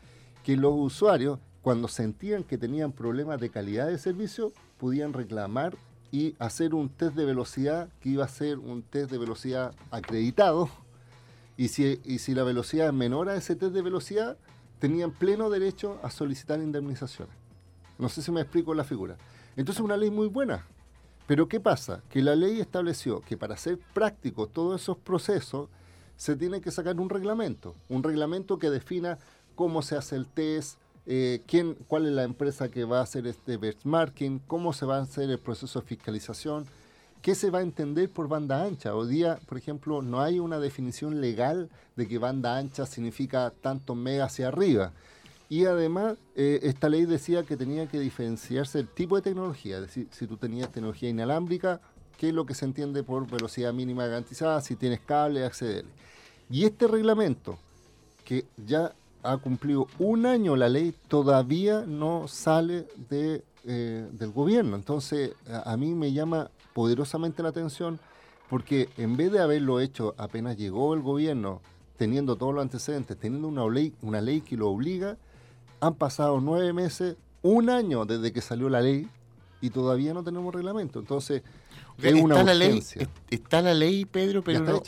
que 0.42 0.56
los 0.56 0.74
usuarios, 0.74 1.38
cuando 1.62 1.86
sentían 1.86 2.42
que 2.42 2.58
tenían 2.58 2.90
problemas 2.90 3.40
de 3.40 3.50
calidad 3.50 3.86
de 3.86 3.98
servicio, 3.98 4.52
podían 4.78 5.12
reclamar 5.12 5.76
y 6.12 6.34
hacer 6.38 6.74
un 6.74 6.88
test 6.88 7.14
de 7.14 7.24
velocidad 7.24 7.88
que 8.00 8.10
iba 8.10 8.24
a 8.24 8.28
ser 8.28 8.58
un 8.58 8.82
test 8.82 9.10
de 9.10 9.18
velocidad 9.18 9.74
acreditado. 9.90 10.70
Y 11.56 11.68
si, 11.68 12.00
y 12.04 12.18
si 12.18 12.34
la 12.34 12.44
velocidad 12.44 12.88
es 12.88 12.92
menor 12.92 13.28
a 13.28 13.36
ese 13.36 13.56
test 13.56 13.72
de 13.72 13.82
velocidad, 13.82 14.36
tenían 14.78 15.10
pleno 15.10 15.50
derecho 15.50 15.98
a 16.02 16.10
solicitar 16.10 16.60
indemnizaciones. 16.60 17.34
No 17.98 18.08
sé 18.08 18.22
si 18.22 18.30
me 18.30 18.42
explico 18.42 18.74
la 18.74 18.84
figura. 18.84 19.16
Entonces 19.56 19.82
una 19.82 19.96
ley 19.96 20.10
muy 20.10 20.28
buena. 20.28 20.66
Pero 21.26 21.48
¿qué 21.48 21.60
pasa? 21.60 22.02
Que 22.08 22.22
la 22.22 22.36
ley 22.36 22.60
estableció 22.60 23.20
que 23.20 23.36
para 23.36 23.54
hacer 23.54 23.78
prácticos 23.94 24.52
todos 24.52 24.80
esos 24.80 24.96
procesos 24.98 25.68
se 26.16 26.36
tiene 26.36 26.60
que 26.60 26.70
sacar 26.70 27.00
un 27.00 27.10
reglamento. 27.10 27.74
Un 27.88 28.02
reglamento 28.02 28.58
que 28.58 28.70
defina 28.70 29.18
cómo 29.54 29.82
se 29.82 29.96
hace 29.96 30.16
el 30.16 30.26
test, 30.26 30.78
eh, 31.06 31.42
quién, 31.46 31.74
cuál 31.86 32.06
es 32.06 32.12
la 32.12 32.24
empresa 32.24 32.68
que 32.68 32.84
va 32.84 32.98
a 32.98 33.02
hacer 33.02 33.26
este 33.26 33.56
benchmarking, 33.56 34.40
cómo 34.40 34.72
se 34.72 34.86
va 34.86 34.98
a 34.98 35.02
hacer 35.02 35.30
el 35.30 35.38
proceso 35.38 35.80
de 35.80 35.86
fiscalización, 35.86 36.66
qué 37.22 37.34
se 37.34 37.50
va 37.50 37.60
a 37.60 37.62
entender 37.62 38.10
por 38.10 38.28
banda 38.28 38.64
ancha. 38.64 38.94
Hoy 38.94 39.08
día, 39.08 39.38
por 39.46 39.56
ejemplo, 39.58 40.02
no 40.02 40.20
hay 40.20 40.40
una 40.40 40.58
definición 40.58 41.20
legal 41.20 41.70
de 41.94 42.08
que 42.08 42.18
banda 42.18 42.56
ancha 42.56 42.86
significa 42.86 43.52
tanto 43.60 43.94
mega 43.94 44.24
hacia 44.24 44.48
arriba. 44.48 44.92
Y 45.48 45.66
además, 45.66 46.16
eh, 46.34 46.58
esta 46.64 46.88
ley 46.88 47.04
decía 47.04 47.44
que 47.44 47.56
tenía 47.56 47.86
que 47.86 48.00
diferenciarse 48.00 48.80
el 48.80 48.88
tipo 48.88 49.14
de 49.14 49.22
tecnología, 49.22 49.76
es 49.76 49.82
decir, 49.82 50.08
si 50.10 50.26
tú 50.26 50.36
tenías 50.36 50.72
tecnología 50.72 51.08
inalámbrica, 51.08 51.80
qué 52.18 52.28
es 52.28 52.34
lo 52.34 52.46
que 52.46 52.54
se 52.54 52.64
entiende 52.64 53.04
por 53.04 53.30
velocidad 53.30 53.72
mínima 53.72 54.06
garantizada, 54.06 54.60
si 54.60 54.74
tienes 54.74 55.00
cable, 55.00 55.44
acceder. 55.44 55.84
Y 56.50 56.64
este 56.64 56.88
reglamento, 56.88 57.58
que 58.24 58.44
ya 58.56 58.92
ha 59.26 59.36
cumplido 59.38 59.88
un 59.98 60.26
año 60.26 60.56
la 60.56 60.68
ley, 60.68 60.94
todavía 61.08 61.84
no 61.86 62.28
sale 62.28 62.86
de, 63.10 63.42
eh, 63.64 64.06
del 64.12 64.30
gobierno. 64.30 64.76
Entonces, 64.76 65.32
a, 65.48 65.76
mí 65.76 65.94
me 65.94 66.12
llama 66.12 66.50
poderosamente 66.72 67.42
la 67.42 67.50
atención 67.50 67.98
porque 68.48 68.88
en 68.96 69.16
vez 69.16 69.32
de 69.32 69.40
haberlo 69.40 69.80
hecho 69.80 70.14
apenas 70.18 70.56
llegó 70.56 70.94
el 70.94 71.02
gobierno, 71.02 71.60
teniendo 71.96 72.36
todos 72.36 72.54
los 72.54 72.62
antecedentes, 72.62 73.16
teniendo 73.18 73.48
una 73.48 73.66
ley, 73.66 73.92
una 74.02 74.20
ley 74.20 74.40
que 74.40 74.56
lo 74.56 74.68
obliga, 74.68 75.16
han 75.80 75.94
pasado 75.94 76.40
nueve 76.40 76.72
meses, 76.72 77.16
un 77.42 77.70
año 77.70 78.04
desde 78.04 78.32
que 78.32 78.40
salió 78.40 78.68
la 78.68 78.80
ley 78.80 79.08
y 79.60 79.70
todavía 79.70 80.14
no 80.14 80.22
tenemos 80.22 80.54
reglamento. 80.54 81.00
Entonces, 81.00 81.42
es 82.02 82.14
una 82.14 82.36
está 82.36 82.44
la 82.44 82.54
ley, 82.54 82.82
está 83.30 83.62
la 83.62 83.74
ley, 83.74 84.04
Pedro, 84.04 84.44
pero 84.44 84.60
no, 84.60 84.82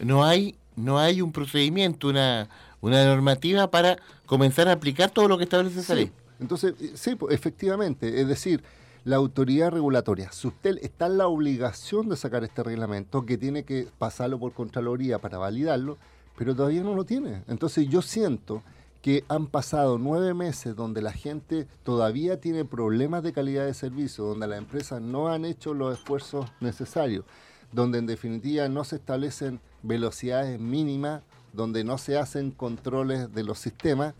no, 0.00 0.24
hay 0.24 0.56
no 0.76 0.98
hay 0.98 1.22
un 1.22 1.32
procedimiento, 1.32 2.08
una 2.08 2.48
una 2.80 3.04
normativa 3.04 3.70
para 3.70 3.98
comenzar 4.26 4.68
a 4.68 4.72
aplicar 4.72 5.10
todo 5.10 5.28
lo 5.28 5.38
que 5.38 5.44
establece 5.44 5.80
esa 5.80 5.94
ley. 5.94 6.12
Entonces, 6.40 6.74
eh, 6.80 6.92
sí, 6.94 7.14
pues, 7.14 7.34
efectivamente, 7.34 8.20
es 8.20 8.28
decir, 8.28 8.62
la 9.04 9.16
autoridad 9.16 9.70
regulatoria, 9.70 10.30
usted 10.44 10.78
está 10.82 11.06
en 11.06 11.18
la 11.18 11.28
obligación 11.28 12.08
de 12.08 12.16
sacar 12.16 12.44
este 12.44 12.62
reglamento, 12.62 13.24
que 13.24 13.38
tiene 13.38 13.64
que 13.64 13.88
pasarlo 13.98 14.38
por 14.38 14.52
Contraloría 14.52 15.18
para 15.18 15.38
validarlo, 15.38 15.96
pero 16.36 16.54
todavía 16.54 16.82
no 16.82 16.94
lo 16.94 17.04
tiene. 17.04 17.42
Entonces 17.48 17.88
yo 17.88 18.02
siento 18.02 18.62
que 19.02 19.24
han 19.28 19.46
pasado 19.46 19.98
nueve 19.98 20.34
meses 20.34 20.76
donde 20.76 21.00
la 21.00 21.12
gente 21.12 21.66
todavía 21.84 22.40
tiene 22.40 22.64
problemas 22.64 23.22
de 23.22 23.32
calidad 23.32 23.64
de 23.64 23.74
servicio, 23.74 24.24
donde 24.24 24.46
las 24.46 24.58
empresas 24.58 25.00
no 25.00 25.28
han 25.28 25.44
hecho 25.44 25.72
los 25.72 25.98
esfuerzos 25.98 26.50
necesarios, 26.60 27.24
donde 27.72 27.98
en 27.98 28.06
definitiva 28.06 28.68
no 28.68 28.84
se 28.84 28.96
establecen 28.96 29.60
velocidades 29.82 30.60
mínimas 30.60 31.22
donde 31.52 31.84
no 31.84 31.98
se 31.98 32.18
hacen 32.18 32.50
controles 32.50 33.32
de 33.34 33.44
los 33.44 33.58
sistemas 33.58 34.14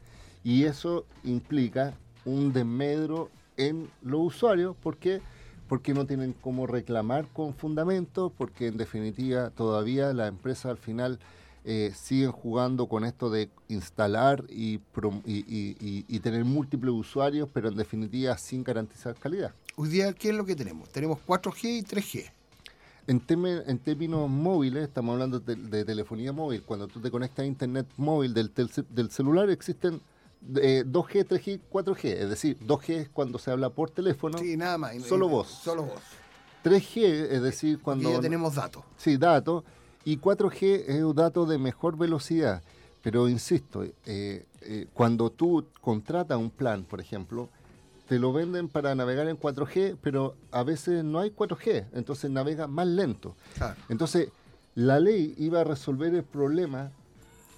y 0.44 0.64
eso 0.64 1.04
implica 1.24 1.94
un 2.24 2.52
desmedro 2.52 3.30
en 3.56 3.90
los 4.02 4.20
usuarios 4.34 4.76
porque 4.82 5.20
porque 5.68 5.92
no 5.92 6.06
tienen 6.06 6.32
cómo 6.32 6.66
reclamar 6.66 7.28
con 7.28 7.54
fundamento, 7.54 8.32
porque 8.36 8.68
en 8.68 8.78
definitiva 8.78 9.50
todavía 9.50 10.12
la 10.14 10.26
empresa 10.26 10.70
al 10.70 10.78
final 10.78 11.18
eh, 11.64 11.92
siguen 11.94 12.32
jugando 12.32 12.86
con 12.86 13.04
esto 13.04 13.28
de 13.28 13.50
instalar 13.68 14.44
y, 14.48 14.80
y, 15.26 16.20
tener 16.20 16.44
múltiples 16.46 16.94
usuarios, 16.94 17.50
pero 17.52 17.68
en 17.68 17.76
definitiva 17.76 18.38
sin 18.38 18.64
garantizar 18.64 19.14
calidad. 19.16 19.52
Hoy 19.76 19.90
día, 19.90 20.12
¿qué 20.14 20.30
es 20.30 20.34
lo 20.34 20.46
que 20.46 20.56
tenemos? 20.56 20.88
Tenemos 20.88 21.18
4G 21.26 21.64
y 21.64 21.82
3G. 21.82 22.37
En, 23.08 23.22
en, 23.66 23.78
términos 23.78 24.28
móviles, 24.28 24.84
estamos 24.84 25.14
hablando 25.14 25.40
de, 25.40 25.84
telefonía 25.84 26.30
móvil. 26.30 26.62
Cuando 26.62 26.86
tú 26.86 27.00
te 27.00 27.10
conectas 27.10 27.42
a 27.42 27.46
internet 27.46 27.86
móvil 27.96 28.34
del, 28.34 28.52
del 28.90 29.10
celular, 29.10 29.48
existen 29.48 30.02
2G, 30.42 31.26
3G, 31.26 31.60
4G. 31.70 32.04
Es 32.04 32.28
decir, 32.28 32.58
2G 32.60 32.90
es 32.90 33.08
cuando 33.08 33.38
se 33.38 33.50
habla 33.50 33.70
por 33.70 33.88
teléfono. 33.88 34.36
Sí, 34.36 34.58
nada 34.58 34.76
más. 34.76 34.94
Solo 35.02 35.26
voz. 35.26 35.48
Solo 35.48 35.84
voz. 35.84 36.02
3G, 36.64 37.28
es 37.30 37.42
decir, 37.42 37.80
cuando... 37.80 38.12
ya 38.12 38.20
tenemos 38.20 38.56
datos. 38.56 38.84
Sí, 38.98 39.16
datos. 39.16 39.64
Y 40.04 40.18
4G 40.18 40.84
es 40.86 41.02
un 41.02 41.14
dato 41.14 41.46
de 41.46 41.56
mejor 41.56 41.96
velocidad. 41.96 42.62
Pero 43.02 43.26
insisto, 43.28 43.84
eh, 43.84 43.94
eh, 44.04 44.86
cuando 44.92 45.30
tú 45.30 45.64
contratas 45.80 46.36
un 46.36 46.50
plan, 46.50 46.84
por 46.84 47.00
ejemplo, 47.00 47.48
te 48.08 48.18
lo 48.18 48.32
venden 48.32 48.68
para 48.68 48.94
navegar 48.94 49.28
en 49.28 49.38
4G, 49.38 49.96
pero 50.00 50.34
a 50.50 50.62
veces 50.62 51.04
no 51.04 51.18
hay 51.20 51.30
4G, 51.30 51.86
entonces 51.92 52.30
navega 52.30 52.66
más 52.66 52.86
lento. 52.86 53.36
Entonces, 53.88 54.28
la 54.74 54.98
ley 55.00 55.34
iba 55.38 55.60
a 55.60 55.64
resolver 55.64 56.14
el 56.14 56.22
problema 56.24 56.90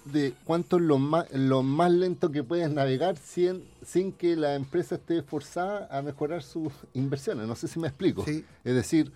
de 0.05 0.33
cuánto 0.45 0.77
es 0.77 0.81
lo 0.81 0.97
más, 0.97 1.31
lo 1.31 1.61
más 1.63 1.91
lento 1.91 2.31
que 2.31 2.43
puedes 2.43 2.69
navegar 2.71 3.17
sin, 3.17 3.63
sin 3.85 4.11
que 4.11 4.35
la 4.35 4.55
empresa 4.55 4.95
esté 4.95 5.21
forzada 5.21 5.87
a 5.91 6.01
mejorar 6.01 6.41
sus 6.41 6.73
inversiones. 6.93 7.47
No 7.47 7.55
sé 7.55 7.67
si 7.67 7.79
me 7.79 7.87
explico. 7.87 8.23
Es 8.63 8.75
decir, 8.75 9.11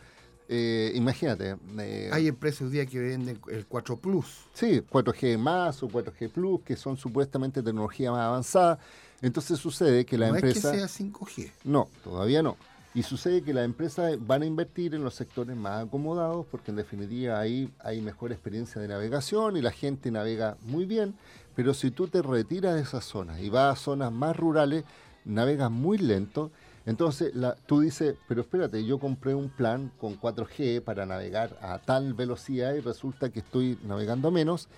eh, 0.48 0.92
imagínate. 0.94 1.58
Eh, 1.80 2.10
Hay 2.14 2.28
empresas 2.28 2.62
hoy 2.62 2.70
día 2.70 2.86
que 2.86 3.00
venden 3.00 3.40
el 3.50 3.66
4 3.66 3.98
Plus. 3.98 4.46
Sí, 4.54 4.82
4G 4.90 5.38
más 5.40 5.82
o 5.82 5.88
4G 5.90 6.30
Plus, 6.30 6.62
que 6.62 6.76
son 6.76 6.98
supuestamente 6.98 7.64
tecnología 7.64 8.12
más 8.12 8.22
avanzada. 8.22 8.78
Entonces 9.22 9.60
sucede 9.60 10.06
que 10.06 10.18
la 10.18 10.28
empresa... 10.28 10.70
No 10.70 10.76
es 10.76 10.82
que 10.82 10.88
sea 10.88 11.08
5G. 11.08 11.52
No, 11.64 11.90
todavía 12.04 12.44
no. 12.44 12.58
Y 12.94 13.04
sucede 13.04 13.42
que 13.42 13.54
las 13.54 13.66
empresas 13.66 14.16
van 14.26 14.44
a 14.44 14.46
invertir 14.46 14.96
en 14.96 15.04
los 15.04 15.16
sectores 15.16 15.58
más 15.58 15.86
acomodados 15.86 16.46
porque 16.50 16.72
en 16.72 16.78
definitiva 16.78 17.38
ahí 17.38 17.70
hay 17.80 18.00
mejor 18.00 18.32
experiencia 18.32 18.82
de 18.82 18.88
navegación 18.88 19.58
y 19.58 19.62
la 19.62 19.72
gente 19.72 20.12
navega 20.12 20.56
muy 20.62 20.86
bien, 20.86 21.14
pero 21.56 21.74
si 21.74 21.92
tú 21.92 22.08
te 22.08 22.22
retiras 22.22 22.76
de 22.76 22.82
esas 22.82 23.04
zonas 23.04 23.42
y 23.42 23.50
vas 23.50 23.74
a 23.74 23.82
zonas 23.82 24.14
más 24.14 24.38
rurales, 24.38 24.86
navegas 25.26 25.70
muy 25.72 25.98
lento. 25.98 26.52
Entonces 26.86 27.34
tú 27.66 27.82
dices, 27.82 28.16
pero 28.30 28.42
espérate, 28.42 28.86
yo 28.86 28.98
compré 28.98 29.36
un 29.36 29.50
plan 29.50 29.92
con 30.00 30.18
4G 30.18 30.82
para 30.82 31.06
navegar 31.06 31.58
a 31.62 31.80
tal 31.80 32.14
velocidad 32.14 32.76
y 32.76 32.80
resulta 32.80 33.30
que 33.30 33.40
estoy 33.40 33.78
navegando 33.84 34.32
menos. 34.32 34.70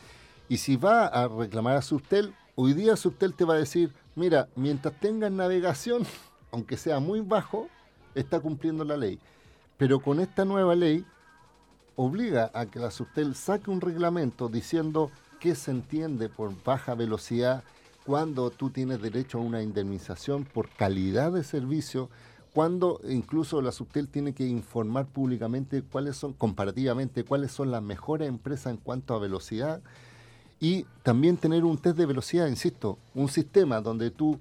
Y 0.50 0.58
si 0.58 0.76
va 0.76 1.06
a 1.06 1.28
reclamar 1.28 1.76
a 1.76 1.82
Subtel, 1.84 2.34
hoy 2.56 2.74
día 2.74 2.96
Subtel 2.96 3.36
te 3.36 3.46
va 3.46 3.56
a 3.56 3.60
decir, 3.60 3.94
mira, 4.18 4.50
mientras 4.56 5.00
tengas 5.00 5.32
navegación, 5.32 6.04
aunque 6.52 6.76
sea 6.76 7.00
muy 7.00 7.22
bajo, 7.22 7.70
está 8.16 8.40
cumpliendo 8.40 8.84
la 8.84 8.98
ley. 8.98 9.20
Pero 9.78 10.02
con 10.02 10.20
esta 10.20 10.44
nueva 10.44 10.76
ley 10.76 11.06
obliga 11.96 12.52
a 12.54 12.66
que 12.66 12.80
la 12.80 12.92
Subtel 12.92 13.36
saque 13.36 13.70
un 13.70 13.80
reglamento 13.80 14.50
diciendo 14.50 15.12
qué 15.40 15.56
se 15.56 15.72
entiende 15.72 16.30
por 16.30 16.52
baja 16.64 16.96
velocidad, 16.96 17.64
cuando 18.06 18.50
tú 18.50 18.70
tienes 18.72 19.02
derecho 19.02 19.38
a 19.38 19.42
una 19.42 19.62
indemnización 19.62 20.46
por 20.46 20.70
calidad 20.70 21.32
de 21.32 21.44
servicio, 21.44 22.10
cuando 22.54 23.00
incluso 23.08 23.62
la 23.62 23.72
Subtel 23.72 24.08
tiene 24.08 24.34
que 24.34 24.48
informar 24.48 25.06
públicamente 25.06 25.84
cuáles 25.84 26.16
son, 26.16 26.34
comparativamente, 26.34 27.24
cuáles 27.24 27.52
son 27.52 27.70
las 27.70 27.84
mejores 27.84 28.30
empresas 28.30 28.74
en 28.74 28.78
cuanto 28.78 29.14
a 29.14 29.20
velocidad 29.20 29.82
y 30.60 30.86
también 31.04 31.38
tener 31.38 31.64
un 31.64 31.78
test 31.78 31.98
de 31.98 32.06
velocidad, 32.06 32.48
insisto, 32.48 32.98
un 33.14 33.30
sistema 33.30 33.82
donde 33.82 34.12
tú 34.12 34.40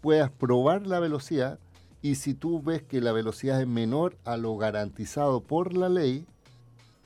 puedas 0.00 0.30
probar 0.30 0.86
la 0.86 1.00
velocidad 1.00 1.58
y 2.02 2.16
si 2.16 2.34
tú 2.34 2.62
ves 2.62 2.82
que 2.82 3.00
la 3.00 3.12
velocidad 3.12 3.60
es 3.60 3.66
menor 3.66 4.18
a 4.24 4.36
lo 4.36 4.56
garantizado 4.58 5.40
por 5.40 5.74
la 5.74 5.88
ley, 5.88 6.26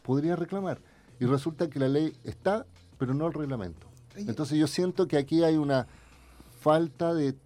podría 0.03 0.35
reclamar. 0.35 0.81
Y 1.21 1.27
resulta 1.27 1.71
que 1.71 1.79
la 1.79 1.89
ley 1.89 2.13
está, 2.25 2.67
pero 2.99 3.15
no 3.15 3.29
el 3.29 3.35
reglamento. 3.35 3.87
Entonces 4.17 4.59
yo 4.59 4.67
siento 4.67 5.07
que 5.07 5.17
aquí 5.17 5.45
hay 5.45 5.57
una 5.57 5.87
falta 6.61 7.15
de, 7.15 7.37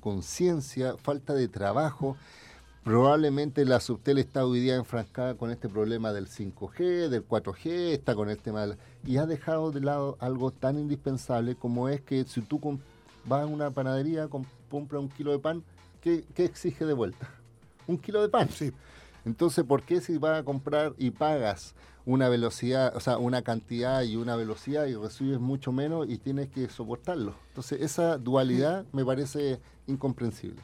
conciencia, 0.00 0.96
falta 0.96 1.34
de 1.34 1.48
trabajo. 1.48 2.16
Probablemente 2.84 3.64
la 3.64 3.80
Subtel 3.80 4.18
está 4.18 4.46
hoy 4.46 4.60
día 4.60 4.76
enfrascada 4.76 5.34
con 5.34 5.50
este 5.50 5.68
problema 5.68 6.12
del 6.12 6.26
5G, 6.26 7.08
del 7.08 7.26
4G, 7.26 7.92
está 7.92 8.14
con 8.14 8.30
el 8.30 8.38
tema 8.38 8.66
y 9.04 9.18
ha 9.18 9.26
dejado 9.26 9.70
de 9.72 9.80
lado 9.80 10.16
algo 10.20 10.52
tan 10.52 10.78
indispensable 10.78 11.54
como 11.54 11.88
es 11.88 12.00
que 12.00 12.24
si 12.24 12.40
tú 12.40 12.60
vas 13.26 13.42
a 13.42 13.46
una 13.46 13.70
panadería, 13.70 14.28
compras 14.28 15.02
un 15.02 15.08
kilo 15.10 15.32
de 15.32 15.38
pan, 15.38 15.62
¿qué, 16.00 16.24
exige 16.36 16.86
de 16.86 16.94
vuelta? 16.94 17.28
Un 17.86 17.96
kilo 17.96 18.20
de 18.20 18.28
pan. 18.28 18.50
Sí. 18.50 18.70
Entonces, 19.24 19.64
¿por 19.64 19.82
qué 19.82 20.02
si 20.02 20.18
vas 20.18 20.40
a 20.40 20.44
comprar 20.44 20.92
y 20.98 21.10
pagas 21.10 21.74
una 22.04 22.28
velocidad, 22.28 22.94
o 22.94 23.00
sea, 23.00 23.16
una 23.16 23.40
cantidad 23.40 24.02
y 24.02 24.16
una 24.16 24.36
velocidad 24.36 24.86
y 24.86 24.94
recibes 24.94 25.40
mucho 25.40 25.72
menos 25.72 26.06
y 26.08 26.18
tienes 26.18 26.48
que 26.48 26.68
soportarlo? 26.68 27.34
Entonces, 27.48 27.80
esa 27.80 28.18
dualidad 28.18 28.84
me 28.92 29.06
parece 29.06 29.58
incomprensible. 29.86 30.60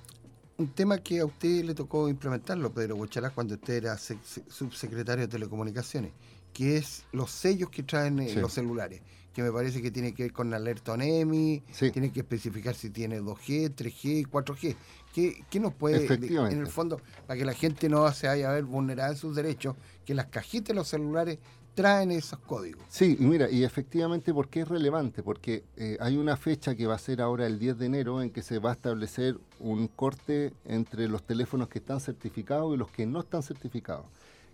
Un 0.56 0.68
tema 0.68 0.98
que 0.98 1.20
a 1.20 1.26
usted 1.26 1.64
le 1.64 1.74
tocó 1.74 2.08
implementarlo, 2.08 2.72
Pedro 2.72 2.96
Huachalá, 2.96 3.30
cuando 3.30 3.54
usted 3.54 3.74
era 3.74 3.98
subsecretario 3.98 5.26
de 5.26 5.28
Telecomunicaciones, 5.28 6.12
que 6.52 6.76
es 6.76 7.04
los 7.12 7.30
sellos 7.30 7.70
que 7.70 7.82
traen 7.82 8.20
eh, 8.20 8.34
los 8.36 8.52
celulares 8.52 9.02
que 9.34 9.42
me 9.42 9.50
parece 9.50 9.82
que 9.82 9.90
tiene 9.90 10.14
que 10.14 10.22
ver 10.22 10.32
con 10.32 10.54
alerta 10.54 10.92
ONEMI, 10.92 11.62
tiene 11.92 12.12
que 12.12 12.20
especificar 12.20 12.74
si 12.76 12.90
tiene 12.90 13.20
2G, 13.20 13.74
3G 13.74 14.20
y 14.20 14.24
4G. 14.24 14.76
¿Qué, 15.12 15.60
nos 15.60 15.74
puede, 15.74 16.06
en 16.06 16.60
el 16.60 16.66
fondo, 16.68 17.00
para 17.26 17.38
que 17.38 17.44
la 17.44 17.52
gente 17.52 17.88
no 17.88 18.10
se 18.12 18.28
vaya 18.28 18.50
a 18.50 18.54
ver 18.54 18.64
vulnerada 18.64 19.10
en 19.10 19.16
sus 19.16 19.34
derechos, 19.34 19.74
que 20.04 20.14
las 20.14 20.26
cajitas 20.26 20.68
de 20.68 20.74
los 20.74 20.88
celulares 20.88 21.38
traen 21.74 22.10
esos 22.10 22.38
códigos? 22.40 22.82
Sí, 22.88 23.16
y 23.18 23.24
mira, 23.24 23.50
y 23.50 23.64
efectivamente, 23.64 24.32
¿por 24.32 24.48
qué 24.48 24.60
es 24.60 24.68
relevante? 24.68 25.22
Porque 25.22 25.64
eh, 25.76 25.96
hay 26.00 26.16
una 26.16 26.36
fecha 26.36 26.74
que 26.74 26.86
va 26.86 26.94
a 26.94 26.98
ser 26.98 27.20
ahora 27.20 27.46
el 27.46 27.58
10 27.58 27.78
de 27.78 27.86
enero 27.86 28.22
en 28.22 28.30
que 28.30 28.42
se 28.42 28.58
va 28.58 28.70
a 28.70 28.72
establecer 28.74 29.36
un 29.60 29.88
corte 29.88 30.52
entre 30.64 31.08
los 31.08 31.22
teléfonos 31.22 31.68
que 31.68 31.78
están 31.78 32.00
certificados 32.00 32.74
y 32.74 32.78
los 32.78 32.90
que 32.90 33.06
no 33.06 33.20
están 33.20 33.42
certificados. 33.42 34.06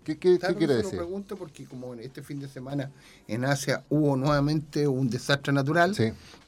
¿Qué, 0.05 0.19
qué, 0.19 0.39
quiere 0.39 0.77
decir? 0.77 0.95
Lo 0.95 1.05
pregunto 1.05 1.37
porque 1.37 1.67
como 1.67 1.93
en 1.93 2.01
este 2.01 2.23
fin 2.23 2.41
de 2.41 2.49
semana 2.49 2.91
en 3.29 3.45
Asia 3.45 3.85
hubo 3.91 4.17
nuevamente 4.17 4.89
un 4.89 5.11
desastre 5.11 5.53
natural, 5.53 5.95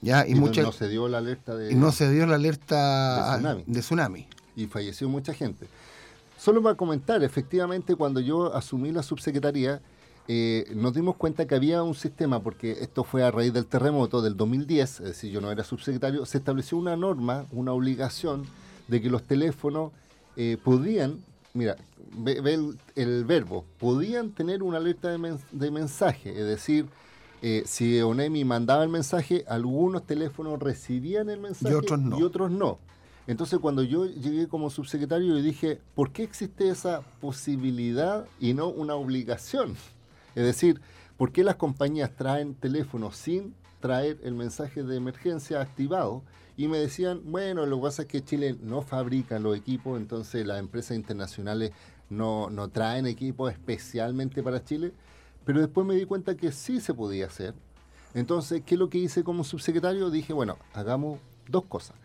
ya 0.00 0.26
y, 0.26 0.34
no 0.34 0.72
se 0.72 0.88
dio 0.88 1.06
la 1.06 1.18
alerta 1.18 1.54
de 1.54 1.70
y 1.70 1.74
no 1.74 1.92
se 1.92 2.10
dio 2.10 2.26
la 2.26 2.36
alerta 2.36 3.38
de 3.66 3.80
tsunami. 3.80 4.26
y 4.56 4.66
falleció 4.66 5.08
mucha 5.08 5.34
gente. 5.34 5.66
Solo 6.38 6.62
para 6.62 6.76
comentar, 6.76 7.22
efectivamente 7.22 7.94
cuando 7.94 8.20
yo 8.20 8.54
asumí 8.54 8.90
la 8.90 9.02
subsecretaría 9.02 9.82
eh, 10.28 10.70
nos 10.74 10.94
dimos 10.94 11.16
cuenta 11.16 11.46
que 11.46 11.54
había 11.54 11.82
un 11.82 11.94
sistema, 11.94 12.42
porque 12.42 12.72
esto 12.80 13.04
fue 13.04 13.22
a 13.22 13.30
raíz 13.30 13.52
del 13.52 13.66
terremoto 13.66 14.22
del 14.22 14.36
2010, 14.36 15.00
es 15.00 15.06
decir, 15.06 15.30
yo 15.30 15.40
no 15.40 15.50
era 15.50 15.64
subsecretario, 15.64 16.24
se 16.26 16.38
estableció 16.38 16.78
una 16.78 16.96
norma, 16.96 17.46
una 17.50 17.72
obligación 17.72 18.44
de 18.88 19.00
que 19.00 19.10
los 19.10 19.24
teléfonos 19.24 19.92
eh, 20.36 20.56
podían 20.62 21.18
mira, 21.54 21.76
ve, 22.16 22.74
el, 22.94 23.24
verbo, 23.24 23.64
podían 23.78 24.30
tener 24.30 24.62
una 24.62 24.78
alerta 24.78 25.10
de, 25.10 25.70
mensaje, 25.70 26.30
es 26.30 26.46
decir, 26.46 26.86
eh, 27.42 27.62
si 27.66 28.00
Onemi 28.00 28.44
mandaba 28.44 28.84
el 28.84 28.88
mensaje, 28.88 29.44
algunos 29.48 30.06
teléfonos 30.06 30.60
recibían 30.60 31.28
el 31.28 31.40
mensaje 31.40 31.74
y 32.18 32.22
otros 32.22 32.50
no. 32.50 32.78
Entonces 33.26 33.60
cuando 33.60 33.82
yo 33.82 34.06
llegué 34.06 34.48
como 34.48 34.68
subsecretario 34.68 35.38
y 35.38 35.42
dije, 35.42 35.80
¿por 35.94 36.12
qué 36.12 36.24
existe 36.24 36.68
esa 36.68 37.02
posibilidad 37.20 38.26
y 38.40 38.52
no 38.52 38.68
una 38.68 38.94
obligación? 38.94 39.76
Es 40.34 40.44
decir, 40.44 40.80
¿por 41.16 41.32
qué 41.32 41.44
las 41.44 41.56
compañías 41.56 42.14
traen 42.16 42.54
teléfonos 42.54 43.16
sin 43.16 43.54
traer 43.80 44.18
el 44.22 44.34
mensaje 44.34 44.82
de 44.82 44.96
emergencia 44.96 45.60
activado? 45.60 46.22
y 46.56 46.68
me 46.68 46.78
decían, 46.78 47.22
bueno, 47.24 47.66
lo 47.66 47.76
que 47.76 47.82
pasa 47.82 48.02
es 48.02 48.08
que 48.08 48.24
Chile 48.24 48.56
no 48.60 48.82
fabrica 48.82 49.38
los 49.38 49.56
equipos, 49.56 49.98
entonces 49.98 50.46
las 50.46 50.58
empresas 50.58 50.96
internacionales 50.96 51.72
no, 52.10 52.50
no 52.50 52.68
traen 52.68 53.06
equipos 53.06 53.50
especialmente 53.50 54.42
para 54.42 54.62
Chile, 54.64 54.92
pero 55.44 55.60
después 55.60 55.86
me 55.86 55.94
di 55.94 56.04
cuenta 56.04 56.36
que 56.36 56.52
sí 56.52 56.80
se 56.80 56.94
podía 56.94 57.26
hacer. 57.26 57.54
Entonces, 58.14 58.62
¿qué 58.66 58.74
es 58.74 58.78
lo 58.78 58.90
que 58.90 58.98
hice 58.98 59.24
como 59.24 59.44
subsecretario? 59.44 60.10
Dije, 60.10 60.34
bueno, 60.34 60.58
hagamos 60.74 61.18
dos 61.48 61.64
cosas. 61.64 61.96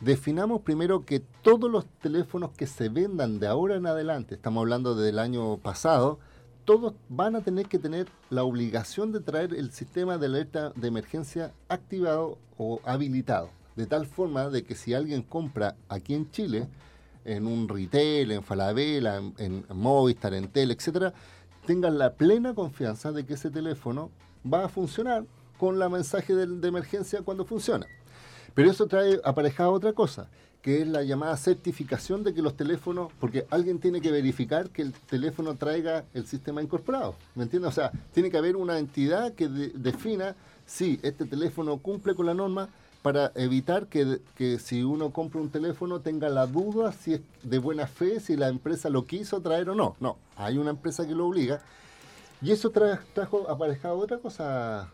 Definamos 0.00 0.60
primero 0.60 1.06
que 1.06 1.20
todos 1.20 1.70
los 1.70 1.86
teléfonos 2.02 2.50
que 2.50 2.66
se 2.66 2.90
vendan 2.90 3.38
de 3.38 3.46
ahora 3.46 3.76
en 3.76 3.86
adelante, 3.86 4.34
estamos 4.34 4.60
hablando 4.60 4.94
del 4.94 5.18
año 5.18 5.56
pasado, 5.56 6.18
todos 6.64 6.94
van 7.08 7.36
a 7.36 7.40
tener 7.40 7.66
que 7.66 7.78
tener 7.78 8.08
la 8.30 8.44
obligación 8.44 9.12
de 9.12 9.20
traer 9.20 9.54
el 9.54 9.72
sistema 9.72 10.18
de 10.18 10.26
alerta 10.26 10.70
de 10.76 10.88
emergencia 10.88 11.52
activado 11.68 12.38
o 12.56 12.80
habilitado 12.84 13.50
de 13.76 13.86
tal 13.86 14.06
forma 14.06 14.48
de 14.50 14.64
que 14.64 14.74
si 14.74 14.94
alguien 14.94 15.22
compra 15.22 15.76
aquí 15.88 16.14
en 16.14 16.30
Chile, 16.30 16.68
en 17.24 17.46
un 17.46 17.68
retail, 17.68 18.30
en 18.30 18.42
Falabella, 18.42 19.20
en, 19.38 19.64
Movistar, 19.70 20.34
en 20.34 20.48
Tel, 20.48 20.70
etcétera, 20.70 21.12
tengan 21.66 21.98
la 21.98 22.14
plena 22.14 22.54
confianza 22.54 23.12
de 23.12 23.24
que 23.24 23.34
ese 23.34 23.50
teléfono 23.50 24.10
va 24.50 24.66
a 24.66 24.68
funcionar 24.68 25.24
con 25.58 25.78
la 25.78 25.88
mensaje 25.88 26.34
de, 26.34 26.46
de 26.46 26.68
emergencia 26.68 27.22
cuando 27.22 27.44
funciona. 27.44 27.86
Pero 28.54 28.70
eso 28.70 28.86
trae 28.86 29.20
aparejada 29.24 29.70
otra 29.70 29.92
cosa, 29.92 30.28
que 30.62 30.80
es 30.80 30.88
la 30.88 31.02
llamada 31.02 31.36
certificación 31.36 32.22
de 32.24 32.32
que 32.32 32.40
los 32.40 32.56
teléfonos, 32.56 33.12
porque 33.20 33.46
alguien 33.50 33.78
tiene 33.80 34.00
que 34.00 34.10
verificar 34.10 34.70
que 34.70 34.82
el 34.82 34.92
teléfono 34.92 35.54
traiga 35.56 36.04
el 36.14 36.26
sistema 36.26 36.62
incorporado, 36.62 37.16
¿me 37.34 37.42
entiendes? 37.42 37.68
O 37.70 37.74
sea, 37.74 37.90
tiene 38.12 38.30
que 38.30 38.38
haber 38.38 38.56
una 38.56 38.78
entidad 38.78 39.32
que 39.34 39.48
defina 39.48 40.36
si 40.66 40.98
este 41.02 41.26
teléfono 41.26 41.76
cumple 41.78 42.14
con 42.14 42.26
la 42.26 42.34
norma 42.34 42.68
para 43.02 43.32
evitar 43.34 43.88
que, 43.88 44.20
que 44.34 44.58
si 44.58 44.82
uno 44.82 45.10
compra 45.10 45.42
un 45.42 45.50
teléfono 45.50 46.00
tenga 46.00 46.30
la 46.30 46.46
duda 46.46 46.92
si 46.92 47.12
es 47.14 47.20
de 47.42 47.58
buena 47.58 47.86
fe, 47.86 48.18
si 48.18 48.34
la 48.34 48.48
empresa 48.48 48.88
lo 48.88 49.04
quiso 49.04 49.42
traer 49.42 49.68
o 49.68 49.74
no. 49.74 49.94
No, 50.00 50.16
hay 50.36 50.56
una 50.56 50.70
empresa 50.70 51.06
que 51.06 51.14
lo 51.14 51.26
obliga. 51.26 51.60
Y 52.40 52.50
eso 52.52 52.72
tra- 52.72 53.00
trajo 53.12 53.50
aparejado 53.50 53.98
otra 53.98 54.16
cosa 54.16 54.88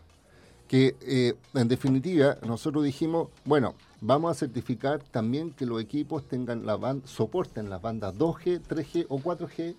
que 0.71 0.95
eh, 1.01 1.33
en 1.53 1.67
definitiva 1.67 2.37
nosotros 2.47 2.85
dijimos, 2.85 3.27
bueno, 3.43 3.75
vamos 3.99 4.31
a 4.31 4.39
certificar 4.39 5.03
también 5.03 5.51
que 5.51 5.65
los 5.65 5.81
equipos 5.81 6.25
tengan 6.29 6.65
la 6.65 6.79
soporten 7.03 7.69
las 7.69 7.81
bandas 7.81 8.15
2G, 8.15 8.61
3G 8.61 9.05
o 9.09 9.19
4G 9.19 9.75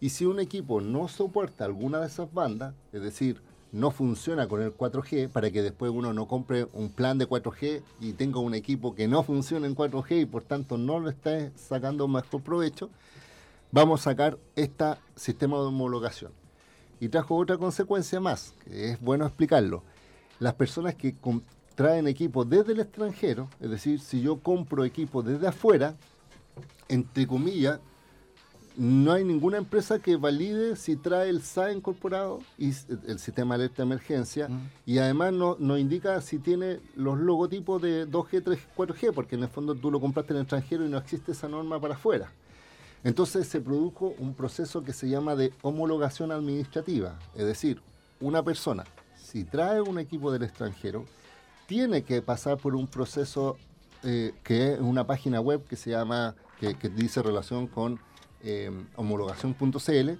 y 0.00 0.08
si 0.08 0.24
un 0.24 0.40
equipo 0.40 0.80
no 0.80 1.06
soporta 1.08 1.66
alguna 1.66 2.00
de 2.00 2.06
esas 2.06 2.32
bandas, 2.32 2.72
es 2.94 3.02
decir, 3.02 3.42
no 3.72 3.90
funciona 3.90 4.48
con 4.48 4.62
el 4.62 4.74
4G, 4.74 5.28
para 5.28 5.50
que 5.50 5.60
después 5.60 5.92
uno 5.94 6.14
no 6.14 6.26
compre 6.26 6.66
un 6.72 6.88
plan 6.88 7.18
de 7.18 7.28
4G 7.28 7.82
y 8.00 8.14
tenga 8.14 8.40
un 8.40 8.54
equipo 8.54 8.94
que 8.94 9.08
no 9.08 9.22
funcione 9.24 9.66
en 9.66 9.76
4G 9.76 10.22
y 10.22 10.24
por 10.24 10.44
tanto 10.44 10.78
no 10.78 10.98
lo 10.98 11.10
esté 11.10 11.52
sacando 11.56 12.08
mejor 12.08 12.40
provecho, 12.40 12.88
vamos 13.70 14.00
a 14.00 14.04
sacar 14.04 14.38
este 14.56 14.94
sistema 15.14 15.58
de 15.58 15.64
homologación. 15.64 16.32
Y 17.00 17.10
trajo 17.10 17.36
otra 17.36 17.58
consecuencia 17.58 18.18
más, 18.18 18.54
que 18.64 18.92
es 18.92 19.00
bueno 19.02 19.26
explicarlo. 19.26 19.82
Las 20.42 20.54
personas 20.54 20.96
que 20.96 21.14
traen 21.76 22.08
equipos 22.08 22.50
desde 22.50 22.72
el 22.72 22.80
extranjero, 22.80 23.48
es 23.60 23.70
decir, 23.70 24.00
si 24.00 24.20
yo 24.20 24.40
compro 24.40 24.84
equipo 24.84 25.22
desde 25.22 25.46
afuera, 25.46 25.94
entre 26.88 27.28
comillas, 27.28 27.78
no 28.76 29.12
hay 29.12 29.22
ninguna 29.22 29.58
empresa 29.58 30.00
que 30.00 30.16
valide 30.16 30.74
si 30.74 30.96
trae 30.96 31.28
el 31.28 31.42
SAE 31.42 31.74
incorporado 31.74 32.40
y 32.58 32.72
el 33.06 33.20
sistema 33.20 33.56
de 33.56 33.66
alerta 33.66 33.82
de 33.84 33.86
emergencia 33.86 34.48
y 34.84 34.98
además 34.98 35.32
no, 35.32 35.56
no 35.60 35.78
indica 35.78 36.20
si 36.20 36.40
tiene 36.40 36.80
los 36.96 37.20
logotipos 37.20 37.80
de 37.80 38.08
2G, 38.08 38.42
3G, 38.42 38.58
4G, 38.76 39.12
porque 39.14 39.36
en 39.36 39.44
el 39.44 39.48
fondo 39.48 39.76
tú 39.76 39.92
lo 39.92 40.00
compraste 40.00 40.32
en 40.32 40.38
el 40.38 40.42
extranjero 40.42 40.84
y 40.84 40.88
no 40.88 40.98
existe 40.98 41.30
esa 41.30 41.46
norma 41.46 41.80
para 41.80 41.94
afuera. 41.94 42.32
Entonces 43.04 43.46
se 43.46 43.60
produjo 43.60 44.12
un 44.18 44.34
proceso 44.34 44.82
que 44.82 44.92
se 44.92 45.08
llama 45.08 45.36
de 45.36 45.52
homologación 45.62 46.32
administrativa, 46.32 47.16
es 47.36 47.46
decir, 47.46 47.80
una 48.20 48.42
persona, 48.42 48.82
si 49.32 49.44
trae 49.44 49.80
un 49.80 49.98
equipo 49.98 50.30
del 50.30 50.42
extranjero, 50.42 51.06
tiene 51.66 52.02
que 52.02 52.20
pasar 52.20 52.58
por 52.58 52.76
un 52.76 52.86
proceso 52.86 53.56
eh, 54.02 54.34
que 54.44 54.74
es 54.74 54.80
una 54.80 55.06
página 55.06 55.40
web 55.40 55.64
que 55.66 55.74
se 55.74 55.90
llama, 55.90 56.34
que, 56.60 56.74
dice 56.90 57.22
relación 57.22 57.66
con 57.66 57.98
eh, 58.42 58.70
homologación.cl, 58.94 60.10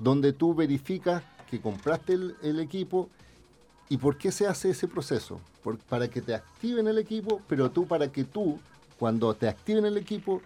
donde 0.00 0.32
tú 0.32 0.52
verificas 0.52 1.22
que 1.48 1.60
compraste 1.60 2.14
el, 2.14 2.58
equipo 2.58 3.08
y 3.88 3.98
por 3.98 4.18
qué 4.18 4.32
se 4.32 4.48
hace 4.48 4.70
ese 4.70 4.88
proceso. 4.88 5.40
Para 5.88 6.08
que 6.08 6.20
te 6.20 6.34
activen 6.34 6.88
el 6.88 6.98
equipo, 6.98 7.40
pero 7.46 7.70
tú 7.70 7.86
para 7.86 8.10
que 8.10 8.24
tú, 8.24 8.58
cuando 8.98 9.32
te 9.34 9.46
activen 9.48 9.84
el 9.84 9.96
equipo, 9.96 10.42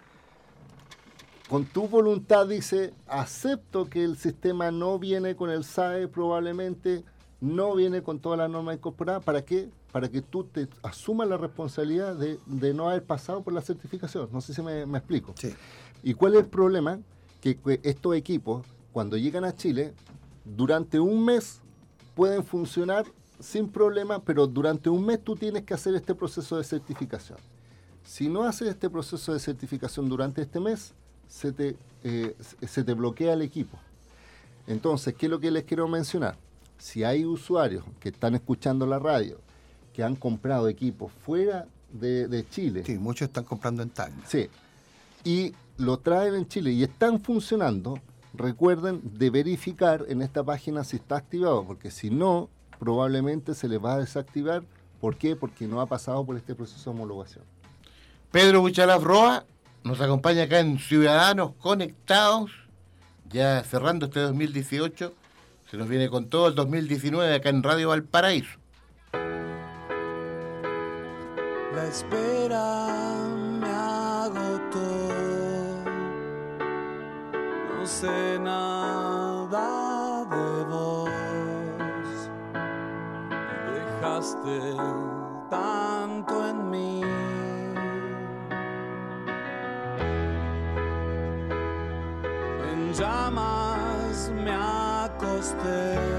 con 1.49 1.65
tu 1.65 1.87
voluntad 1.87 2.45
dice, 2.45 2.93
acepto 3.07 3.89
que 3.89 4.03
el 4.03 4.15
sistema 4.17 4.69
no 4.69 4.99
viene 4.99 5.35
con 5.35 5.49
el 5.49 5.63
SAE 5.63 6.07
probablemente, 6.07 7.03
no 7.41 7.75
viene 7.75 8.01
con 8.01 8.19
toda 8.19 8.37
la 8.37 8.47
norma 8.47 8.73
incorporada. 8.73 9.19
¿Para 9.19 9.43
qué? 9.43 9.69
Para 9.91 10.09
que 10.09 10.21
tú 10.21 10.43
te 10.43 10.67
asumas 10.83 11.27
la 11.27 11.37
responsabilidad 11.37 12.15
de, 12.15 12.39
de 12.45 12.73
no 12.73 12.89
haber 12.89 13.03
pasado 13.03 13.43
por 13.43 13.53
la 13.53 13.61
certificación. 13.61 14.29
No 14.31 14.41
sé 14.41 14.53
si 14.53 14.61
me, 14.61 14.85
me 14.85 14.97
explico. 14.97 15.33
¿Y 16.03 16.13
cuál 16.13 16.35
es 16.35 16.41
el 16.41 16.47
problema? 16.47 16.99
Que, 17.41 17.57
que 17.57 17.79
estos 17.83 18.15
equipos, 18.15 18.65
cuando 18.91 19.17
llegan 19.17 19.43
a 19.43 19.55
Chile, 19.55 19.93
durante 20.43 20.99
un 20.99 21.23
mes 21.23 21.61
pueden 22.15 22.43
funcionar 22.43 23.05
sin 23.39 23.67
problema, 23.69 24.23
pero 24.23 24.47
durante 24.47 24.89
un 24.89 25.05
mes 25.05 25.21
tú 25.23 25.35
tienes 25.35 25.63
que 25.63 25.73
hacer 25.73 25.93
este 25.95 26.15
proceso 26.15 26.57
de 26.57 26.63
certificación. 26.63 27.37
Si 28.03 28.29
no 28.29 28.43
haces 28.43 28.69
este 28.69 28.89
proceso 28.89 29.33
de 29.33 29.39
certificación 29.39 30.07
durante 30.07 30.41
este 30.41 30.59
mes, 30.59 30.93
se 31.27 31.51
te, 31.51 31.75
eh, 32.03 32.35
se 32.65 32.83
te 32.83 32.93
bloquea 32.93 33.33
el 33.33 33.41
equipo. 33.41 33.77
Entonces, 34.67 35.13
¿qué 35.15 35.25
es 35.25 35.29
lo 35.29 35.39
que 35.39 35.51
les 35.51 35.63
quiero 35.63 35.87
mencionar? 35.87 36.37
Si 36.77 37.03
hay 37.03 37.25
usuarios 37.25 37.83
que 37.99 38.09
están 38.09 38.35
escuchando 38.35 38.85
la 38.85 38.99
radio, 38.99 39.39
que 39.93 40.03
han 40.03 40.15
comprado 40.15 40.67
equipos 40.67 41.11
fuera 41.25 41.67
de, 41.91 42.27
de 42.27 42.47
Chile. 42.49 42.83
Sí, 42.85 42.97
muchos 42.97 43.27
están 43.27 43.45
comprando 43.45 43.81
en 43.81 43.89
Tacna. 43.89 44.23
Sí. 44.27 44.49
Y 45.23 45.53
lo 45.77 45.99
traen 45.99 46.35
en 46.35 46.47
Chile 46.47 46.71
y 46.71 46.83
están 46.83 47.19
funcionando, 47.19 47.99
recuerden 48.33 49.01
de 49.03 49.29
verificar 49.29 50.05
en 50.07 50.21
esta 50.21 50.43
página 50.43 50.83
si 50.83 50.97
está 50.97 51.17
activado, 51.17 51.65
porque 51.65 51.91
si 51.91 52.09
no, 52.09 52.49
probablemente 52.79 53.53
se 53.53 53.67
les 53.67 53.83
va 53.83 53.93
a 53.93 53.99
desactivar. 53.99 54.63
¿Por 54.99 55.17
qué? 55.17 55.35
Porque 55.35 55.67
no 55.67 55.81
ha 55.81 55.85
pasado 55.85 56.25
por 56.25 56.37
este 56.37 56.55
proceso 56.55 56.91
de 56.91 56.95
homologación. 56.95 57.43
Pedro 58.31 58.61
Buchalaf 58.61 59.03
Roa 59.03 59.45
nos 59.83 60.01
acompaña 60.01 60.43
acá 60.43 60.59
en 60.59 60.79
Ciudadanos 60.79 61.53
Conectados, 61.59 62.51
ya 63.29 63.63
cerrando 63.63 64.07
este 64.07 64.19
2018. 64.19 65.13
Se 65.69 65.77
nos 65.77 65.87
viene 65.87 66.09
con 66.09 66.29
todo 66.29 66.47
el 66.47 66.55
2019 66.55 67.33
acá 67.33 67.49
en 67.49 67.63
Radio 67.63 67.89
Valparaíso. 67.89 68.59
La 71.75 71.87
espera 71.87 73.17
me 73.59 73.67
agotó. 73.67 74.79
No 77.77 77.85
sé 77.85 78.39
nada 78.39 80.25
de 80.25 80.63
vos. 80.65 81.09
Dejaste 83.73 84.75
tanto 85.49 86.49
en 86.49 86.69
mí. 86.69 87.01
En 92.71 92.93
llamas 92.93 93.33
me 93.33 93.54
acosté. 95.45 96.05
En 96.11 96.14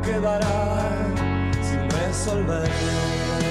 quedará 0.00 0.78
sin 1.60 1.90
resolver. 1.90 3.41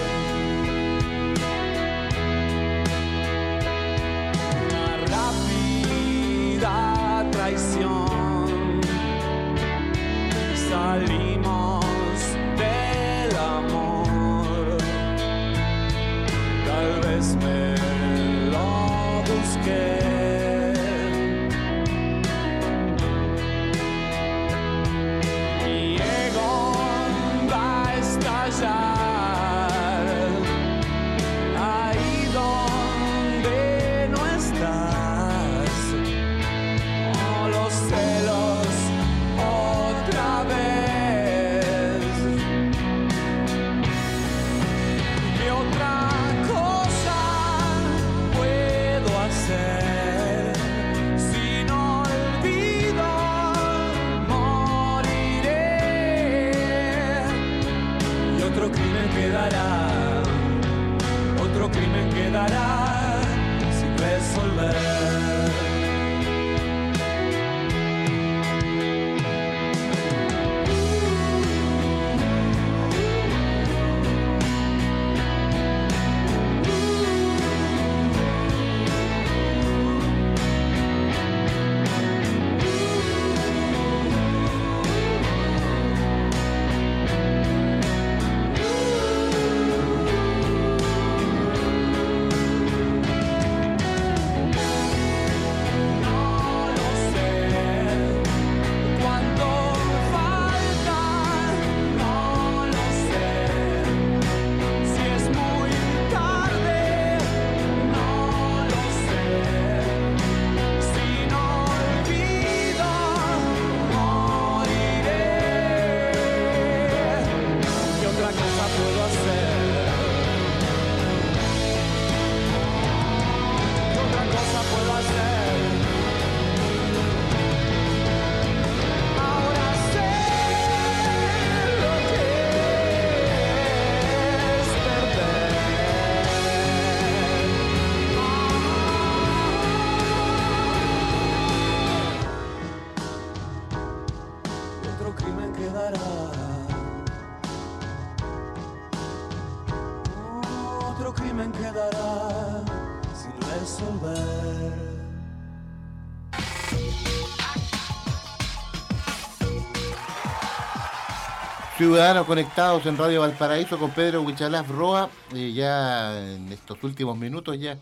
Ciudadanos 161.81 162.27
conectados 162.27 162.85
en 162.85 162.95
Radio 162.95 163.21
Valparaíso 163.21 163.79
con 163.79 163.89
Pedro 163.89 164.21
Huichalaf 164.21 164.69
Roa, 164.69 165.09
eh, 165.33 165.51
ya 165.51 166.31
en 166.35 166.51
estos 166.51 166.77
últimos 166.83 167.17
minutos 167.17 167.59
ya 167.59 167.75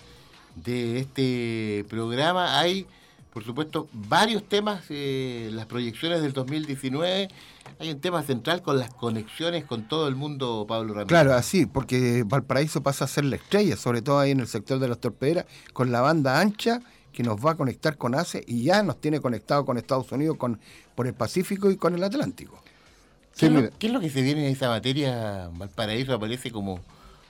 de 0.55 0.99
este 0.99 1.85
programa 1.89 2.61
hay, 2.61 2.87
por 3.33 3.43
supuesto, 3.43 3.89
varios 3.91 4.47
temas, 4.47 4.85
eh, 4.87 5.49
las 5.51 5.65
proyecciones 5.65 6.21
del 6.21 6.31
2019, 6.31 7.27
hay 7.77 7.91
un 7.91 7.99
tema 7.99 8.23
central 8.23 8.61
con 8.61 8.79
las 8.79 8.89
conexiones 8.93 9.65
con 9.65 9.89
todo 9.89 10.07
el 10.07 10.15
mundo, 10.15 10.63
Pablo 10.65 10.93
Ramírez. 10.93 11.09
Claro, 11.09 11.33
así, 11.33 11.65
porque 11.65 12.23
Valparaíso 12.25 12.81
pasa 12.81 13.03
a 13.03 13.07
ser 13.09 13.25
la 13.25 13.35
estrella, 13.35 13.75
sobre 13.75 14.01
todo 14.01 14.19
ahí 14.19 14.31
en 14.31 14.39
el 14.39 14.47
sector 14.47 14.79
de 14.79 14.87
las 14.87 14.99
torpederas, 14.99 15.43
con 15.73 15.91
la 15.91 15.99
banda 15.99 16.39
ancha 16.39 16.79
que 17.11 17.21
nos 17.21 17.45
va 17.45 17.51
a 17.51 17.55
conectar 17.55 17.97
con 17.97 18.15
ACE 18.15 18.45
y 18.47 18.63
ya 18.63 18.81
nos 18.81 19.01
tiene 19.01 19.19
conectado 19.19 19.65
con 19.65 19.77
Estados 19.77 20.09
Unidos, 20.13 20.37
con 20.37 20.57
por 20.95 21.05
el 21.05 21.13
Pacífico 21.13 21.69
y 21.69 21.75
con 21.75 21.95
el 21.95 22.03
Atlántico. 22.05 22.63
¿Qué, 23.39 23.45
es 23.45 23.51
lo, 23.51 23.69
qué 23.79 23.87
es 23.87 23.93
lo 23.93 23.99
que 24.01 24.09
se 24.09 24.21
viene 24.21 24.45
en 24.45 24.51
esa 24.51 24.67
materia? 24.67 25.49
Valparaíso 25.53 26.13
aparece 26.13 26.51
como 26.51 26.79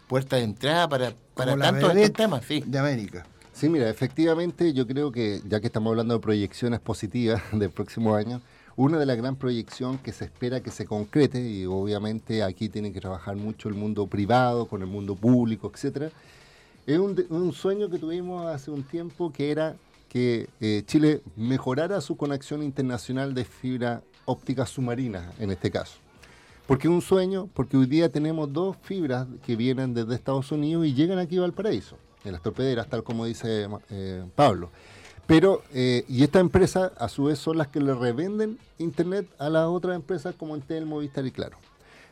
puerta 0.08 0.38
de 0.38 0.44
entrada 0.44 0.90
para, 0.90 1.14
para 1.36 1.56
tantos 1.56 1.94
temas, 2.14 2.44
sí. 2.46 2.64
de 2.66 2.80
América. 2.80 3.28
Sí, 3.54 3.70
mira, 3.70 3.90
efectivamente 3.90 4.74
yo 4.74 4.88
creo 4.88 5.12
que 5.12 5.42
ya 5.48 5.60
que 5.60 5.68
estamos 5.68 5.92
hablando 5.92 6.16
de 6.16 6.20
proyecciones 6.20 6.80
positivas 6.80 7.42
del 7.52 7.70
próximo 7.70 8.16
año, 8.16 8.42
una 8.76 8.98
de 8.98 9.06
las 9.06 9.18
gran 9.18 9.36
proyecciones 9.36 10.02
que 10.02 10.12
se 10.12 10.26
espera 10.26 10.62
que 10.62 10.72
se 10.72 10.86
concrete, 10.86 11.42
y 11.42 11.66
obviamente 11.66 12.42
aquí 12.42 12.70
tiene 12.70 12.92
que 12.92 13.02
trabajar 13.02 13.36
mucho 13.36 13.70
el 13.70 13.76
mundo 13.76 14.08
privado 14.08 14.66
con 14.66 14.82
el 14.82 14.88
mundo 14.88 15.16
público, 15.16 15.72
etcétera, 15.72 16.10
es 16.88 16.98
un 16.98 17.54
sueño 17.54 17.88
que 17.90 18.00
tuvimos 18.00 18.48
hace 18.48 18.72
un 18.72 18.82
tiempo 18.82 19.32
que 19.32 19.52
era 19.52 19.76
que 20.10 20.50
eh, 20.60 20.84
Chile 20.86 21.22
mejorara 21.38 22.02
su 22.02 22.18
conexión 22.18 22.64
internacional 22.64 23.34
de 23.34 23.46
fibra 23.46 24.02
óptica 24.30 24.66
submarina, 24.66 25.32
en 25.40 25.52
este 25.52 25.72
caso. 25.72 25.98
¿Por 26.68 26.78
qué 26.78 26.88
un 26.88 27.02
sueño? 27.02 27.50
Porque 27.54 27.78
hoy 27.78 27.88
día 27.88 28.10
tenemos 28.10 28.54
dos 28.54 28.78
fibras 28.84 29.28
que 29.44 29.56
vienen 29.56 29.94
desde 29.94 30.14
Estados 30.14 30.52
Unidos 30.52 30.86
y 30.86 30.94
llegan 30.94 31.18
aquí 31.18 31.38
a 31.38 31.42
Valparaíso, 31.42 31.98
en 32.24 32.32
las 32.32 32.44
torpederas, 32.44 32.88
tal 32.88 33.04
como 33.04 33.26
dice 33.26 33.68
eh, 33.90 34.24
Pablo. 34.36 34.70
Pero, 35.26 35.64
eh, 35.74 36.06
y 36.08 36.24
esta 36.24 36.40
empresa 36.40 36.92
a 36.98 37.10
su 37.10 37.26
vez 37.26 37.40
son 37.40 37.58
las 37.58 37.68
que 37.68 37.80
le 37.80 37.94
revenden 37.94 38.60
internet 38.78 39.28
a 39.40 39.50
las 39.50 39.68
otras 39.68 39.96
empresas 39.96 40.36
como 40.36 40.56
Entel, 40.56 40.86
Movistar 40.86 41.26
y 41.26 41.32
Claro. 41.32 41.58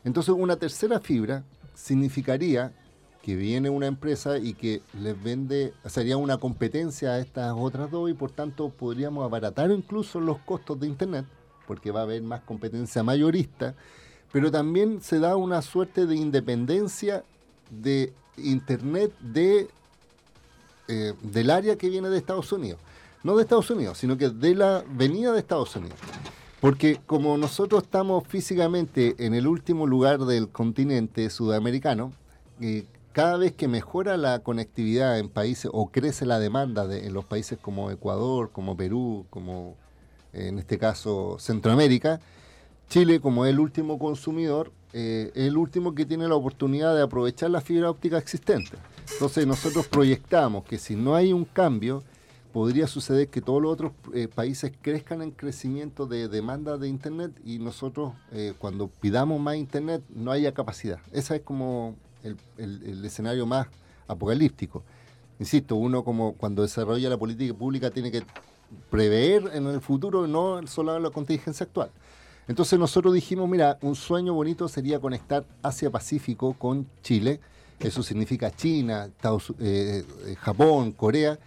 Entonces, 0.03 0.34
una 0.38 0.55
tercera 0.55 0.99
fibra 0.99 1.43
significaría 1.76 2.74
que 3.22 3.36
viene 3.36 3.70
una 3.70 3.88
empresa 3.88 4.38
y 4.38 4.53
que 4.53 4.82
les 4.99 5.22
vende, 5.22 5.74
sería 5.86 6.15
una 6.15 6.38
competencia 6.38 7.11
a 7.11 7.20
estas 7.20 7.53
otras 7.57 7.91
dos 7.91 8.09
y 8.09 8.13
por 8.13 8.32
tanto 8.32 8.70
podríamos 8.70 9.26
abaratar 9.26 9.70
incluso 9.70 10.22
los 10.22 10.39
costos 10.39 10.80
de 10.80 10.88
Internet, 10.88 11.26
porque 11.68 11.91
va 11.91 11.99
a 11.99 12.03
haber 12.03 12.22
más 12.24 12.41
competencia 12.41 13.03
mayorista, 13.03 13.76
pero 14.32 14.49
también 14.49 15.01
se 15.01 15.20
da 15.20 15.36
una 15.36 15.61
suerte 15.61 16.05
de 16.05 16.15
independencia 16.15 17.24
de 17.70 18.13
Internet 18.38 19.11
de, 19.20 19.68
eh, 20.88 21.13
del 21.22 21.49
área 21.49 21.76
que 21.78 21.89
viene 21.89 22.09
de 22.09 22.18
Estados 22.18 22.51
Unidos. 22.51 22.80
No 23.24 23.36
de 23.36 23.43
Estados 23.43 23.70
Unidos, 23.70 23.97
sino 23.97 24.18
que 24.18 24.30
de 24.30 24.55
la 24.55 24.84
venida 24.89 25.34
de 25.34 25.39
Estados 25.39 25.76
Unidos. 25.76 25.97
Porque 26.61 26.99
como 27.05 27.38
nosotros 27.38 27.84
estamos 27.84 28.26
físicamente 28.28 29.15
en 29.20 29.34
el 29.34 29.47
último 29.47 29.86
lugar 29.86 30.20
del 30.20 30.49
continente 30.49 31.30
sudamericano, 31.30 32.13
eh, 32.61 32.86
cada 33.11 33.38
vez 33.38 33.53
que 33.53 33.68
mejora 33.68 34.15
la 34.18 34.39
conectividad 34.39 35.18
en 35.20 35.30
países 35.30 35.70
o 35.74 35.88
crece 35.89 36.26
la 36.26 36.39
demanda 36.39 36.88
de- 36.88 37.05
en 37.07 37.13
los 37.13 37.26
países 37.26 37.57
como 37.59 37.89
Ecuador, 37.91 38.51
como 38.51 38.78
Perú, 38.78 39.26
como 39.32 39.76
en 40.38 40.59
este 40.59 40.77
caso 40.77 41.38
Centroamérica, 41.39 42.19
Chile 42.89 43.19
como 43.19 43.45
el 43.45 43.59
último 43.59 43.99
consumidor, 43.99 44.71
eh, 44.93 45.31
el 45.35 45.57
último 45.57 45.93
que 45.93 46.05
tiene 46.05 46.27
la 46.27 46.35
oportunidad 46.35 46.95
de 46.95 47.01
aprovechar 47.01 47.49
la 47.51 47.61
fibra 47.61 47.89
óptica 47.89 48.17
existente. 48.17 48.77
Entonces 49.13 49.45
nosotros 49.45 49.88
proyectamos 49.88 50.63
que 50.63 50.77
si 50.77 50.95
no 50.95 51.15
hay 51.15 51.33
un 51.33 51.43
cambio, 51.45 52.03
podría 52.53 52.88
suceder 52.88 53.27
que 53.27 53.41
todos 53.41 53.61
los 53.61 53.71
otros 53.73 53.91
eh, 54.13 54.27
países 54.33 54.71
crezcan 54.81 55.21
en 55.21 55.31
crecimiento 55.31 56.07
de 56.07 56.27
demanda 56.27 56.77
de 56.77 56.88
Internet 56.88 57.31
y 57.45 57.59
nosotros 57.59 58.13
eh, 58.31 58.53
cuando 58.57 58.88
pidamos 58.88 59.39
más 59.39 59.57
Internet 59.57 60.01
no 60.15 60.31
haya 60.31 60.53
capacidad. 60.53 60.99
Ese 61.11 61.35
es 61.35 61.41
como 61.41 61.95
el- 62.23 62.38
el 62.57 63.03
escenario 63.05 63.45
más 63.45 63.67
apocalíptico. 64.07 64.83
Insisto, 65.39 65.75
uno 65.75 66.03
como 66.03 66.33
cuando 66.33 66.61
desarrolla 66.63 67.09
la 67.09 67.17
política 67.17 67.53
pública 67.53 67.91
tiene 67.91 68.11
que 68.11 68.23
prever 68.89 69.51
en 69.53 69.68
el 69.68 69.82
futuro, 69.82 70.28
no 70.28 70.65
solo 70.68 70.99
la 70.99 71.09
contingencia 71.09 71.65
actual. 71.65 71.89
Entonces 72.47 72.80
nosotros 72.80 73.13
dijimos, 73.13 73.49
mira, 73.49 73.78
un 73.82 73.95
sueño 73.95 74.34
bonito 74.34 74.68
sería 74.68 74.99
conectar 74.99 75.45
Asia-Pacífico 75.63 76.53
con 76.53 76.88
Chile. 77.03 77.39
Eso 77.80 78.01
significa 78.01 78.49
China, 78.55 79.05
Estados- 79.05 79.53
eh, 79.59 80.03
eh, 80.26 80.36
Japón, 80.39 80.93
Corea. 80.93 81.38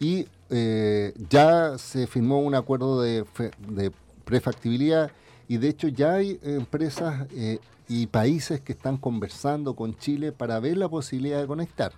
Y 0.00 0.26
eh, 0.50 1.12
ya 1.28 1.76
se 1.76 2.06
firmó 2.06 2.40
un 2.40 2.54
acuerdo 2.54 3.02
de 3.02 3.24
prefactibilidad 4.24 5.10
y 5.48 5.56
de 5.56 5.68
hecho 5.68 5.88
ya 5.88 6.14
hay 6.14 6.38
empresas 6.42 7.26
eh, 7.34 7.58
y 7.88 8.06
países 8.06 8.60
que 8.60 8.72
están 8.72 8.98
conversando 8.98 9.74
con 9.74 9.96
Chile 9.96 10.30
para 10.30 10.60
ver 10.60 10.76
la 10.76 10.88
posibilidad 10.88 11.40
de 11.40 11.46
conectar. 11.46 11.92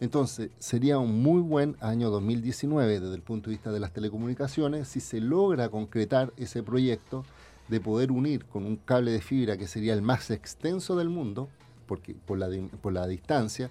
Entonces, 0.00 0.50
sería 0.58 0.98
un 0.98 1.22
muy 1.22 1.40
buen 1.40 1.76
año 1.80 2.10
2019 2.10 3.00
desde 3.00 3.14
el 3.14 3.22
punto 3.22 3.50
de 3.50 3.56
vista 3.56 3.72
de 3.72 3.80
las 3.80 3.92
telecomunicaciones 3.92 4.88
si 4.88 5.00
se 5.00 5.20
logra 5.20 5.68
concretar 5.68 6.32
ese 6.36 6.62
proyecto 6.62 7.24
de 7.66 7.80
poder 7.80 8.12
unir 8.12 8.44
con 8.44 8.64
un 8.64 8.76
cable 8.76 9.10
de 9.10 9.20
fibra 9.20 9.56
que 9.56 9.66
sería 9.66 9.94
el 9.94 10.02
más 10.02 10.30
extenso 10.30 10.96
del 10.96 11.08
mundo, 11.08 11.48
porque, 11.86 12.14
por, 12.14 12.38
la, 12.38 12.48
por 12.80 12.92
la 12.92 13.06
distancia, 13.06 13.70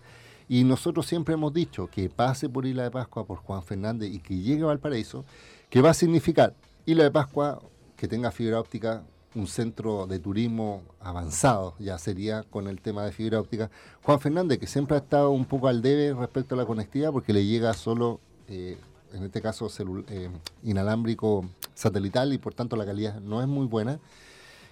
y 0.49 0.63
nosotros 0.63 1.05
siempre 1.05 1.33
hemos 1.33 1.53
dicho 1.53 1.87
que 1.87 2.09
pase 2.09 2.49
por 2.49 2.65
Isla 2.65 2.83
de 2.83 2.91
Pascua, 2.91 3.25
por 3.25 3.37
Juan 3.37 3.63
Fernández 3.63 4.11
y 4.11 4.19
que 4.19 4.37
llegue 4.37 4.63
a 4.63 4.67
Valparaíso, 4.67 5.25
que 5.69 5.81
va 5.81 5.91
a 5.91 5.93
significar 5.93 6.53
Isla 6.85 7.03
de 7.05 7.11
Pascua 7.11 7.61
que 7.95 8.07
tenga 8.07 8.31
fibra 8.31 8.59
óptica, 8.59 9.03
un 9.35 9.47
centro 9.47 10.07
de 10.07 10.19
turismo 10.19 10.81
avanzado, 10.99 11.75
ya 11.79 11.97
sería 11.97 12.43
con 12.43 12.67
el 12.67 12.81
tema 12.81 13.05
de 13.05 13.11
fibra 13.11 13.39
óptica. 13.39 13.69
Juan 14.03 14.19
Fernández, 14.19 14.59
que 14.59 14.67
siempre 14.67 14.95
ha 14.95 14.99
estado 14.99 15.31
un 15.31 15.45
poco 15.45 15.67
al 15.67 15.81
debe 15.81 16.13
respecto 16.13 16.55
a 16.55 16.57
la 16.57 16.65
conectividad, 16.65 17.11
porque 17.11 17.33
le 17.33 17.45
llega 17.45 17.73
solo, 17.73 18.19
eh, 18.47 18.77
en 19.13 19.23
este 19.23 19.41
caso, 19.41 19.69
eh, 20.09 20.29
inalámbrico 20.63 21.45
satelital 21.73 22.33
y 22.33 22.37
por 22.37 22.53
tanto 22.53 22.75
la 22.75 22.85
calidad 22.85 23.19
no 23.21 23.41
es 23.41 23.47
muy 23.47 23.67
buena. 23.67 23.99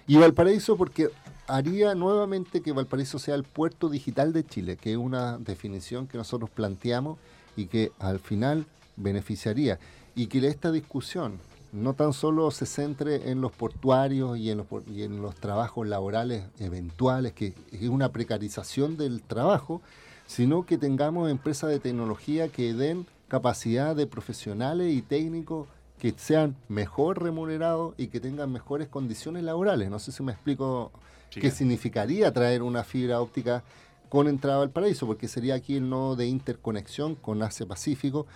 Y 0.08 0.16
Valparaíso 0.16 0.76
porque 0.76 1.10
haría 1.48 1.94
nuevamente 1.94 2.60
que 2.60 2.72
Valparaíso 2.72 3.18
sea 3.18 3.34
el 3.34 3.42
puerto 3.42 3.88
digital 3.88 4.32
de 4.32 4.46
Chile, 4.46 4.76
que 4.76 4.92
es 4.92 4.96
una 4.96 5.38
definición 5.38 6.06
que 6.06 6.16
nosotros 6.16 6.48
planteamos 6.50 7.18
y 7.56 7.66
que 7.66 7.92
al 7.98 8.20
final 8.20 8.66
beneficiaría. 8.96 9.78
Y 10.14 10.28
que 10.28 10.46
esta 10.46 10.70
discusión 10.70 11.38
no 11.76 11.94
tan 11.94 12.12
solo 12.12 12.50
se 12.50 12.66
centre 12.66 13.30
en 13.30 13.40
los 13.40 13.52
portuarios 13.52 14.38
y 14.38 14.50
en 14.50 14.58
los, 14.58 14.66
por- 14.66 14.82
y 14.88 15.02
en 15.02 15.22
los 15.22 15.34
trabajos 15.34 15.86
laborales 15.86 16.44
eventuales, 16.58 17.32
que 17.32 17.54
es 17.72 17.88
una 17.88 18.10
precarización 18.10 18.96
del 18.96 19.22
trabajo, 19.22 19.82
sino 20.26 20.66
que 20.66 20.78
tengamos 20.78 21.30
empresas 21.30 21.70
de 21.70 21.78
tecnología 21.78 22.48
que 22.48 22.74
den 22.74 23.06
capacidad 23.28 23.94
de 23.94 24.06
profesionales 24.06 24.92
y 24.94 25.02
técnicos 25.02 25.68
que 25.98 26.12
sean 26.16 26.56
mejor 26.68 27.22
remunerados 27.22 27.94
y 27.96 28.08
que 28.08 28.20
tengan 28.20 28.52
mejores 28.52 28.88
condiciones 28.88 29.42
laborales. 29.44 29.88
No 29.90 29.98
sé 29.98 30.12
si 30.12 30.22
me 30.22 30.32
explico 30.32 30.90
Sí, 31.30 31.40
qué 31.40 31.50
significaría 31.50 32.32
traer 32.32 32.62
una 32.62 32.84
fibra 32.84 33.20
óptica 33.20 33.64
con 34.08 34.28
entrada 34.28 34.62
al 34.62 34.70
paraíso, 34.70 35.06
porque 35.06 35.26
sería 35.26 35.54
aquí 35.56 35.76
el 35.76 35.90
nodo 35.90 36.14
de 36.16 36.26
interconexión 36.26 37.16
con 37.16 37.42
Asia 37.42 37.66
Pacífico. 37.66 38.26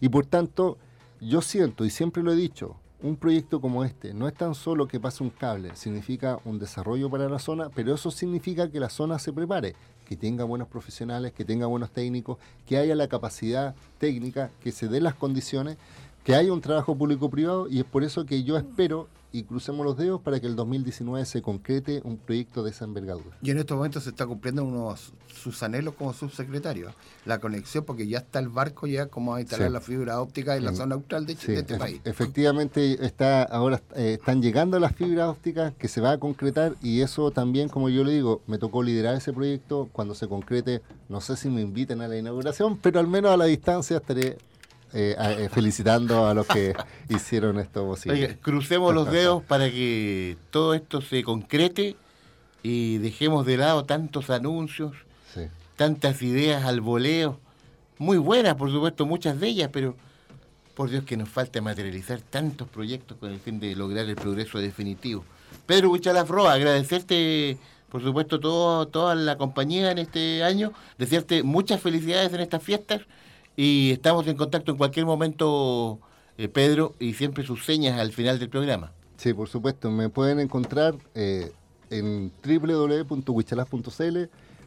Y 0.00 0.08
por 0.08 0.26
tanto, 0.26 0.76
yo 1.20 1.42
siento, 1.42 1.84
y 1.84 1.90
siempre 1.90 2.22
lo 2.24 2.32
he 2.32 2.36
dicho, 2.36 2.74
un 3.02 3.16
proyecto 3.16 3.60
como 3.60 3.84
este 3.84 4.12
no 4.12 4.28
es 4.28 4.34
tan 4.34 4.54
solo 4.54 4.86
que 4.86 5.00
pase 5.00 5.22
un 5.22 5.30
cable, 5.30 5.74
significa 5.74 6.38
un 6.44 6.58
desarrollo 6.58 7.08
para 7.10 7.28
la 7.28 7.38
zona, 7.38 7.70
pero 7.74 7.94
eso 7.94 8.10
significa 8.10 8.70
que 8.70 8.80
la 8.80 8.90
zona 8.90 9.18
se 9.18 9.32
prepare, 9.32 9.74
que 10.06 10.16
tenga 10.16 10.44
buenos 10.44 10.68
profesionales, 10.68 11.32
que 11.32 11.44
tenga 11.44 11.66
buenos 11.66 11.90
técnicos, 11.90 12.38
que 12.66 12.76
haya 12.76 12.94
la 12.94 13.08
capacidad 13.08 13.74
técnica, 13.98 14.50
que 14.62 14.72
se 14.72 14.88
den 14.88 15.04
las 15.04 15.14
condiciones, 15.14 15.78
que 16.24 16.34
haya 16.34 16.52
un 16.52 16.60
trabajo 16.60 16.94
público-privado 16.94 17.68
y 17.68 17.78
es 17.78 17.84
por 17.84 18.04
eso 18.04 18.26
que 18.26 18.42
yo 18.42 18.58
espero 18.58 19.08
y 19.32 19.44
crucemos 19.44 19.84
los 19.86 19.96
dedos 19.96 20.20
para 20.20 20.40
que 20.40 20.46
el 20.46 20.56
2019 20.56 21.24
se 21.24 21.42
concrete 21.42 22.00
un 22.04 22.16
proyecto 22.16 22.62
de 22.64 22.70
esa 22.70 22.84
envergadura. 22.84 23.36
Y 23.42 23.50
en 23.50 23.58
estos 23.58 23.76
momentos 23.76 24.04
se 24.04 24.10
está 24.10 24.26
cumpliendo 24.26 24.64
unos 24.64 25.12
sus 25.32 25.62
anhelos 25.62 25.94
como 25.94 26.12
subsecretario. 26.12 26.92
La 27.24 27.38
conexión, 27.38 27.84
porque 27.84 28.06
ya 28.08 28.18
está 28.18 28.38
el 28.40 28.48
barco 28.48 28.86
ya 28.86 29.06
como 29.06 29.34
a 29.34 29.40
instalar 29.40 29.68
Sí. 29.68 29.72
la 29.72 29.80
fibra 29.80 30.20
óptica 30.20 30.56
en 30.56 30.64
la 30.64 30.72
Mm. 30.72 30.76
zona 30.76 30.94
austral 30.96 31.26
de, 31.26 31.36
Sí, 31.36 31.52
de 31.52 31.60
este 31.60 31.76
país. 31.78 32.00
Efectivamente, 32.04 33.04
está 33.04 33.42
ahora 33.44 33.80
eh, 33.94 34.16
están 34.20 34.42
llegando 34.42 34.78
las 34.78 34.94
fibras 34.94 35.28
ópticas 35.28 35.72
que 35.78 35.88
se 35.88 36.00
va 36.00 36.12
a 36.12 36.18
concretar 36.18 36.74
y 36.82 37.00
eso 37.02 37.30
también, 37.30 37.68
como 37.68 37.88
yo 37.88 38.02
le 38.04 38.12
digo, 38.12 38.42
me 38.46 38.58
tocó 38.58 38.82
liderar 38.82 39.14
ese 39.14 39.32
proyecto 39.32 39.88
cuando 39.92 40.14
se 40.14 40.26
concrete. 40.28 40.82
No 41.08 41.20
sé 41.20 41.36
si 41.36 41.48
me 41.48 41.60
inviten 41.60 42.00
a 42.00 42.08
la 42.08 42.16
inauguración, 42.16 42.78
pero 42.78 43.00
al 43.00 43.06
menos 43.08 43.30
a 43.32 43.36
la 43.36 43.44
distancia 43.46 43.98
estaré 43.98 44.38
eh, 44.92 45.14
eh, 45.18 45.48
felicitando 45.52 46.26
a 46.26 46.34
los 46.34 46.46
que 46.46 46.74
hicieron 47.08 47.58
esto 47.60 47.86
posible. 47.86 48.20
Oiga, 48.20 48.36
crucemos 48.40 48.92
los 48.92 49.10
dedos 49.10 49.42
para 49.44 49.70
que 49.70 50.36
todo 50.50 50.74
esto 50.74 51.00
se 51.00 51.22
concrete 51.22 51.96
y 52.62 52.98
dejemos 52.98 53.46
de 53.46 53.56
lado 53.56 53.84
tantos 53.84 54.30
anuncios, 54.30 54.92
tantas 55.76 56.22
ideas 56.22 56.64
al 56.64 56.80
voleo, 56.80 57.38
muy 57.98 58.18
buenas, 58.18 58.54
por 58.56 58.70
supuesto, 58.70 59.06
muchas 59.06 59.38
de 59.38 59.46
ellas, 59.48 59.70
pero 59.72 59.94
por 60.74 60.90
Dios 60.90 61.04
que 61.04 61.16
nos 61.16 61.28
falta 61.28 61.60
materializar 61.60 62.20
tantos 62.20 62.66
proyectos 62.68 63.16
con 63.18 63.30
el 63.30 63.38
fin 63.38 63.60
de 63.60 63.76
lograr 63.76 64.06
el 64.06 64.16
progreso 64.16 64.58
definitivo. 64.58 65.24
Pedro 65.66 65.90
Huichalafroa, 65.90 66.54
agradecerte, 66.54 67.58
por 67.90 68.02
supuesto, 68.02 68.40
todo, 68.40 68.88
toda 68.88 69.14
la 69.14 69.36
compañía 69.36 69.90
en 69.90 69.98
este 69.98 70.42
año, 70.42 70.72
desearte 70.98 71.42
muchas 71.42 71.80
felicidades 71.80 72.32
en 72.32 72.40
estas 72.40 72.62
fiestas 72.62 73.02
y 73.62 73.90
estamos 73.90 74.26
en 74.26 74.36
contacto 74.36 74.72
en 74.72 74.78
cualquier 74.78 75.04
momento, 75.04 76.00
eh, 76.38 76.48
Pedro, 76.48 76.94
y 76.98 77.12
siempre 77.12 77.44
sus 77.44 77.66
señas 77.66 78.00
al 78.00 78.10
final 78.10 78.38
del 78.38 78.48
programa. 78.48 78.92
Sí, 79.18 79.34
por 79.34 79.50
supuesto, 79.50 79.90
me 79.90 80.08
pueden 80.08 80.40
encontrar 80.40 80.94
eh, 81.14 81.52
en 81.90 82.32
www.wichalaf.cl, 82.42 84.18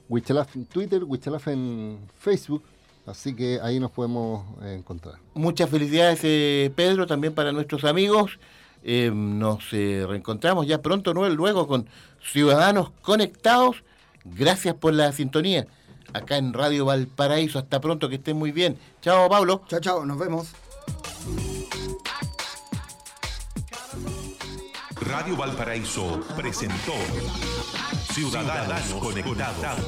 Wichalaf 0.09 0.55
en 0.55 0.65
Twitter, 0.65 1.03
Wichalaf 1.03 1.47
en 1.47 2.01
Facebook, 2.19 2.61
así 3.07 3.33
que 3.33 3.59
ahí 3.63 3.79
nos 3.79 3.89
podemos 3.89 4.45
eh, 4.61 4.75
encontrar. 4.77 5.15
Muchas 5.33 5.71
felicidades, 5.71 6.19
eh, 6.21 6.71
Pedro, 6.75 7.07
también 7.07 7.33
para 7.33 7.51
nuestros 7.51 7.85
amigos. 7.85 8.37
Eh, 8.83 9.09
nos 9.11 9.71
reencontramos 9.71 10.67
ya 10.67 10.83
pronto, 10.83 11.15
¿no? 11.15 11.27
luego 11.29 11.65
con 11.65 11.87
Ciudadanos 12.21 12.91
Conectados. 13.01 13.83
Gracias 14.23 14.75
por 14.75 14.93
la 14.93 15.11
sintonía. 15.13 15.65
Acá 16.13 16.37
en 16.37 16.53
Radio 16.53 16.85
Valparaíso. 16.85 17.59
Hasta 17.59 17.81
pronto, 17.81 18.09
que 18.09 18.15
estén 18.15 18.37
muy 18.37 18.51
bien. 18.51 18.77
Chao, 19.01 19.29
Pablo. 19.29 19.63
Chao, 19.67 19.79
chao, 19.79 20.05
nos 20.05 20.17
vemos. 20.17 20.53
Radio 25.01 25.35
Valparaíso 25.35 26.21
presentó 26.35 26.93
Ciudadanos 28.13 28.81
Conectados, 29.01 29.85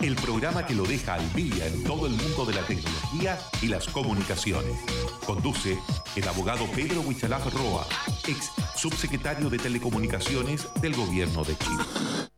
el 0.00 0.16
programa 0.16 0.66
que 0.66 0.74
lo 0.74 0.84
deja 0.84 1.14
al 1.14 1.32
día 1.32 1.66
en 1.66 1.84
todo 1.84 2.06
el 2.06 2.12
mundo 2.12 2.44
de 2.46 2.54
la 2.54 2.62
tecnología 2.62 3.38
y 3.60 3.68
las 3.68 3.86
comunicaciones. 3.88 4.78
Conduce 5.26 5.78
el 6.16 6.28
abogado 6.28 6.66
Pedro 6.74 7.02
Huichalaf 7.02 7.52
Roa, 7.54 7.86
ex 8.26 8.50
subsecretario 8.74 9.48
de 9.48 9.58
Telecomunicaciones 9.58 10.66
del 10.80 10.96
Gobierno 10.96 11.44
de 11.44 11.56
Chile. 11.56 12.31